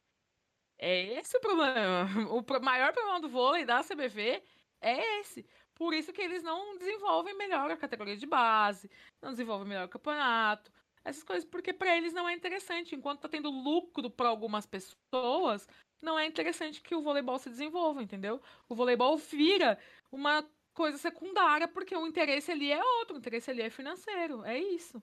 [0.78, 2.06] É esse o problema.
[2.30, 4.42] O pro- maior problema do vôlei da CBV
[4.80, 5.46] é esse.
[5.74, 8.90] Por isso que eles não desenvolvem melhor a categoria de base,
[9.22, 10.70] não desenvolvem melhor o campeonato,
[11.04, 12.94] essas coisas, porque para eles não é interessante.
[12.94, 15.66] Enquanto tá tendo lucro para algumas pessoas,
[16.02, 18.40] não é interessante que o voleibol se desenvolva, entendeu?
[18.68, 19.78] O voleibol vira
[20.12, 24.58] uma coisa secundária, porque o interesse ali é outro, o interesse ali é financeiro, é
[24.58, 25.02] isso.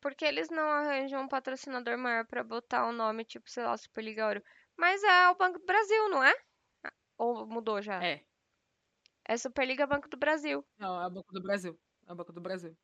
[0.00, 4.26] Porque eles não arranjam um patrocinador maior pra botar o nome, tipo, sei lá, Superliga
[4.26, 4.42] Ouro.
[4.76, 6.34] Mas é o Banco do Brasil, não é?
[7.18, 8.08] Ou mudou já?
[8.08, 8.24] É.
[9.26, 10.64] É Superliga Banco do Brasil.
[10.78, 11.80] Não, é o Banco do Brasil.
[12.06, 12.76] É o Banco do Brasil.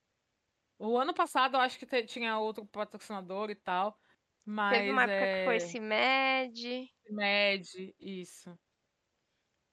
[0.78, 3.98] O ano passado eu acho que tinha outro patrocinador e tal,
[4.44, 8.58] mas Teve uma época que foi é CIMED, Med, isso.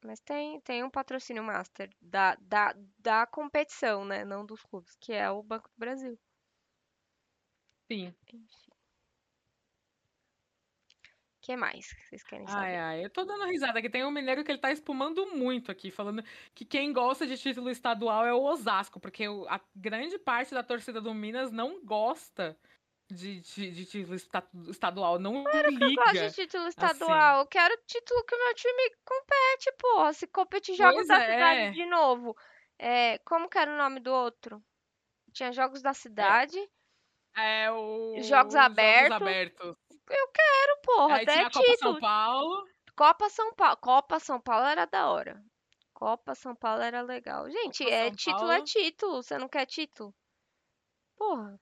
[0.03, 4.25] Mas tem, tem um patrocínio master da, da, da competição, né?
[4.25, 6.19] Não dos clubes, que é o Banco do Brasil.
[7.89, 8.13] Sim.
[8.33, 8.47] Enfim.
[11.37, 12.77] O que mais que vocês querem Ai, saber?
[12.77, 13.89] ai, eu tô dando risada aqui.
[13.89, 16.21] Tem um mineiro que ele tá espumando muito aqui, falando
[16.53, 20.99] que quem gosta de título estadual é o Osasco, porque a grande parte da torcida
[20.99, 22.59] do Minas não gosta
[23.13, 26.31] de, de, de título esta- estadual, não Eu gosto de liga.
[26.31, 26.69] título assim.
[26.69, 27.39] estadual.
[27.41, 30.13] Eu quero título que o meu time compete, porra.
[30.13, 31.31] Se competir Jogos Pois da é.
[31.33, 32.35] Cidade de novo.
[32.79, 34.61] É, como que era o nome do outro?
[35.31, 36.57] Tinha Jogos da Cidade.
[37.35, 39.15] É o Jogos abertos.
[39.21, 39.77] abertos.
[40.07, 41.15] Quero, porra.
[41.15, 41.99] Aí até tinha a Copa São título.
[41.99, 42.67] Paulo.
[42.95, 43.77] Copa São Paulo.
[43.77, 45.41] Copa São Paulo era da hora.
[45.93, 47.49] Copa São Paulo era legal.
[47.49, 48.63] Gente, Copa é São título é Paulo.
[48.65, 49.23] título.
[49.23, 50.13] Você não quer título?
[51.17, 51.59] Porra.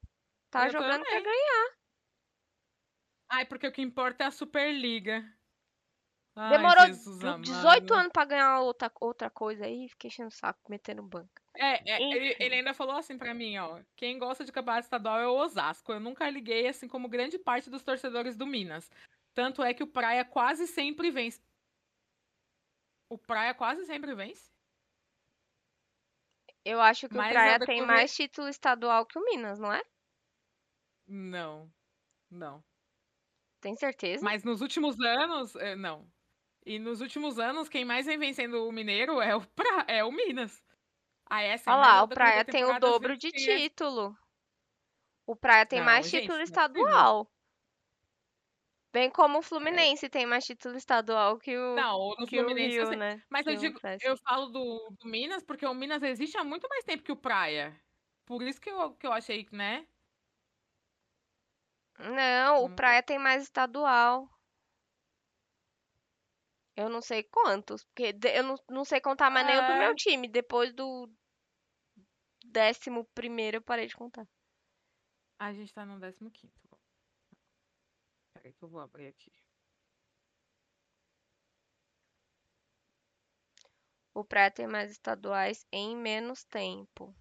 [0.52, 1.24] Tá Eu jogando também.
[1.24, 1.72] ganhar.
[3.30, 5.24] Ai, porque o que importa é a Superliga.
[6.36, 7.93] Ai, Demorou Jesus do- 18 amado.
[7.93, 9.88] anos pra ganhar outra, outra coisa aí.
[9.89, 11.41] Fiquei enchendo o saco, metendo banca.
[11.56, 13.82] É, é, ele, ele ainda falou assim pra mim, ó.
[13.95, 15.91] Quem gosta de campeonato estadual é o Osasco.
[15.91, 18.89] Eu nunca liguei, assim como grande parte dos torcedores do Minas.
[19.34, 21.41] Tanto é que o Praia quase sempre vence.
[23.10, 24.49] O Praia quase sempre vence?
[26.64, 29.72] Eu acho que o Mas Praia ao tem mais título estadual que o Minas, não
[29.74, 29.82] é?
[31.12, 31.70] Não.
[32.30, 32.64] Não.
[33.59, 34.24] Tem certeza?
[34.24, 36.09] Mas nos últimos anos, é, não.
[36.66, 39.86] E nos últimos anos, quem mais vem vencendo o Mineiro é o, pra...
[39.89, 40.64] é o Minas.
[41.30, 44.16] Ah, essa Olha mas lá, o Praia tem o dobro de título.
[45.28, 47.28] O Praia tem Não, mais gente, título é estadual.
[48.93, 52.76] Bem como o Fluminense tem mais título estadual que o, Não, o que o Fluminense
[52.76, 53.22] eu Rio, né?
[53.30, 56.43] Mas Que eu o digo, eu falo do, do Minas porque o Minas existe há
[56.43, 57.80] muito mais tempo que o Praia.
[58.26, 59.86] Por isso que eu, que eu achei, né?
[62.02, 62.76] Não, o Hum.
[62.76, 64.30] Praia tem mais estadual.
[66.76, 69.93] Eu não sei quantos, porque de- eu não, não sei contar mais o do meu
[69.93, 69.95] É.
[69.95, 70.28] time.
[70.28, 71.10] Depois do
[72.45, 74.28] décimo primeiro eu parei de contar.
[75.39, 76.49] A gente tá no 15º.
[78.34, 79.32] Peraí que eu vou abrir aqui.
[84.14, 87.14] O Praia tem mais estaduais em menos tempo.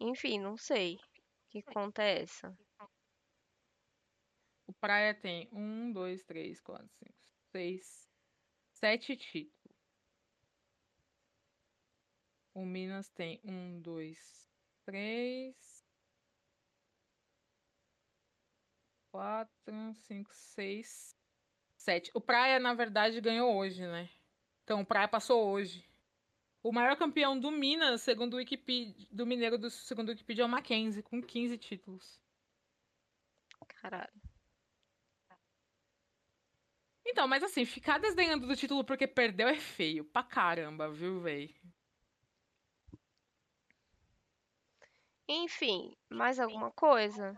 [0.00, 0.98] Enfim, não sei.
[1.50, 2.56] Que conta é essa?
[4.66, 7.18] O Praia tem um, dois, três, quatro, cinco,
[7.50, 8.06] seis,
[8.74, 9.78] sete títulos.
[12.54, 14.46] O Minas tem um, dois,
[14.84, 15.86] três,
[19.10, 21.16] quatro, cinco, seis,
[21.76, 22.10] sete.
[22.12, 24.10] O Praia, na verdade, ganhou hoje, né?
[24.64, 25.88] Então, o Praia passou hoje.
[26.68, 30.46] O maior campeão do Minas, segundo o Wikipedia, do Mineiro, do, segundo o Wikipedia, é
[30.46, 32.20] o Mackenzie, com 15 títulos.
[33.80, 34.12] Caralho.
[37.06, 41.54] Então, mas assim, ficar desdenhando do título porque perdeu é feio pra caramba, viu, véi?
[45.26, 47.34] Enfim, mais alguma coisa?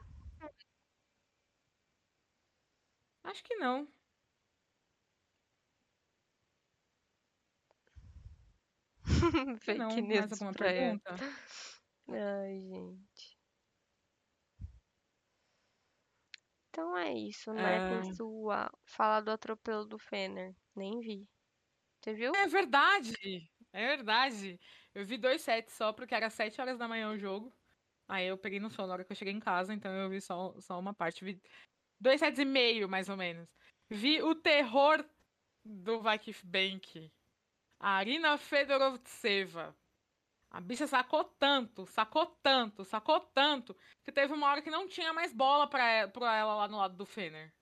[3.23, 3.87] Acho que não.
[9.63, 9.89] Fake não.
[9.89, 10.99] Mais news alguma pra ela.
[10.99, 11.25] pergunta?
[12.09, 13.41] Ai, gente.
[16.71, 18.01] Então é isso, né?
[18.01, 18.71] Tem sua.
[18.87, 20.55] Falar do atropelo do Fener.
[20.75, 21.29] Nem vi.
[22.01, 22.33] Você viu?
[22.35, 23.15] É verdade!
[23.73, 24.59] É verdade.
[24.95, 27.53] Eu vi dois sets só, porque era sete horas da manhã o jogo.
[28.09, 30.21] Aí eu peguei no sono na hora que eu cheguei em casa, então eu vi
[30.21, 31.25] só, só uma parte.
[31.25, 31.41] Vi
[32.01, 33.49] dois sets e meio, mais ou menos.
[33.89, 35.05] Vi o terror
[35.65, 37.13] do Vakif Bank.
[37.81, 39.75] A Arina Fedorovtseva.
[40.51, 43.75] A bicha sacou tanto, sacou tanto, sacou tanto,
[44.05, 46.97] que teve uma hora que não tinha mais bola pra ela, ela lá no lado
[46.97, 47.55] do Fener.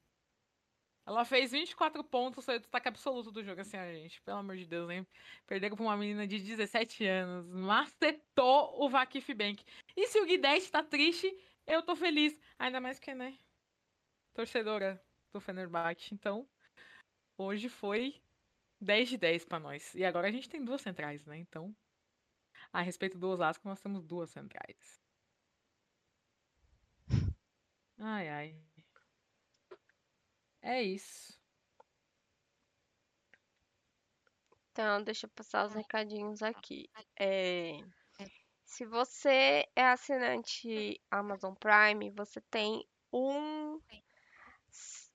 [1.06, 4.20] Ela fez 24 pontos, foi o destaque absoluto do jogo, assim, a gente.
[4.22, 5.06] Pelo amor de Deus, hein?
[5.46, 7.46] Perderam pra uma menina de 17 anos.
[7.46, 9.64] Macetou o Vakif Bank.
[9.96, 11.34] E se o Guidetti tá triste,
[11.66, 12.38] eu tô feliz.
[12.58, 13.38] Ainda mais que, né?
[14.34, 15.02] Torcedora
[15.32, 16.12] do Fenerbahçe.
[16.12, 16.46] Então,
[17.38, 18.20] hoje foi
[18.80, 19.94] 10 de 10 pra nós.
[19.94, 21.38] E agora a gente tem duas centrais, né?
[21.38, 21.74] Então,
[22.72, 25.00] a respeito do Osasco, nós temos duas centrais.
[27.98, 28.54] Ai, ai.
[30.62, 31.38] É isso.
[34.70, 36.88] Então, deixa eu passar os recadinhos aqui.
[37.18, 37.78] É,
[38.64, 43.80] se você é assinante Amazon Prime, você tem um,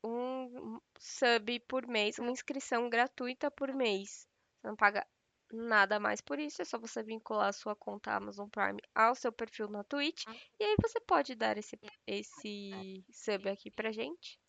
[0.04, 4.28] um sub por mês, uma inscrição gratuita por mês.
[4.60, 5.06] Você não paga
[5.52, 9.32] nada mais por isso, é só você vincular a sua conta Amazon Prime ao seu
[9.32, 10.26] perfil na Twitch.
[10.60, 14.40] E aí você pode dar esse, esse sub aqui pra gente,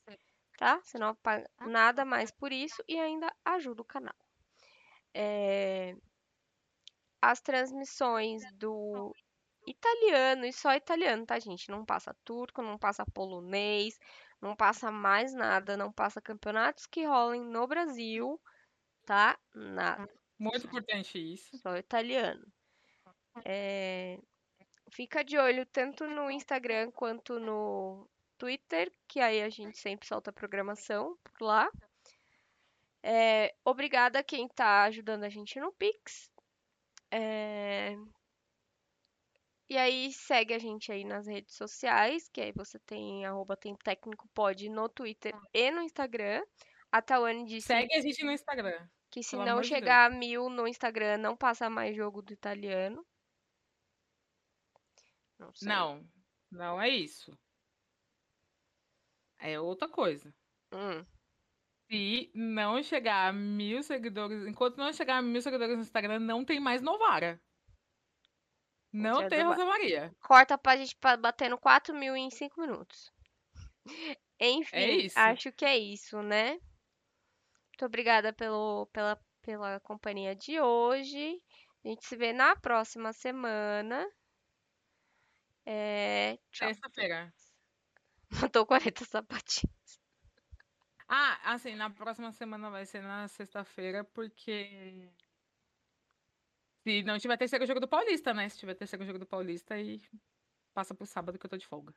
[0.56, 0.80] tá?
[0.82, 4.14] Você não paga nada mais por isso e ainda ajuda o canal.
[5.12, 5.94] É,
[7.20, 9.14] as transmissões do
[9.66, 11.70] italiano e só italiano, tá, gente?
[11.70, 13.98] Não passa turco, não passa polonês,
[14.44, 18.38] não passa mais nada, não passa campeonatos que rolem no Brasil,
[19.06, 19.38] tá?
[19.54, 20.08] Nada.
[20.38, 21.56] Muito importante isso.
[21.58, 22.46] Só italiano.
[23.44, 24.18] É,
[24.92, 30.28] fica de olho tanto no Instagram quanto no Twitter, que aí a gente sempre solta
[30.28, 31.70] a programação por lá.
[33.02, 36.30] É, obrigada a quem tá ajudando a gente no Pix.
[37.10, 37.96] É,
[39.68, 43.74] e aí segue a gente aí nas redes sociais, que aí você tem arroba tem
[43.76, 46.42] técnico pod no Twitter e no Instagram.
[46.92, 48.88] A Tawane disse Segue a gente no Instagram.
[49.10, 53.04] que se pelo não chegar a mil no Instagram, não passa mais jogo do italiano.
[55.38, 55.68] Não sei.
[55.68, 56.08] Não,
[56.50, 57.36] não é isso.
[59.38, 60.34] É outra coisa.
[60.72, 61.04] Hum,
[61.90, 66.44] Se não chegar a mil seguidores, enquanto não chegar a mil seguidores no Instagram, não
[66.44, 67.40] tem mais Novara.
[68.94, 70.14] Não tem Rosa Maria.
[70.20, 70.96] Corta pra gente
[71.50, 73.12] no 4 mil em 5 minutos.
[74.38, 75.18] Enfim, isso.
[75.18, 76.50] acho que é isso, né?
[77.70, 81.42] Muito obrigada pelo, pela, pela companhia de hoje.
[81.84, 84.08] A gente se vê na próxima semana.
[85.66, 86.68] É, tchau.
[86.68, 87.34] Terça-feira.
[88.52, 89.74] Matou 40 sapatinhos.
[91.08, 95.10] Ah, assim, na próxima semana vai ser na sexta-feira, porque.
[96.84, 98.48] Se não tiver terceiro jogo do Paulista, né?
[98.48, 100.02] Se tiver terceiro jogo do Paulista, aí
[100.74, 101.94] passa pro sábado que eu tô de folga.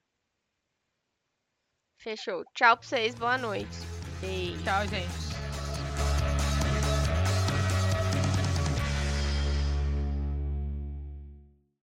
[1.99, 2.45] Fechou.
[2.53, 3.13] Tchau pra vocês.
[3.15, 3.77] Boa noite.
[4.21, 4.63] Beijo.
[4.63, 5.26] Tchau, gente.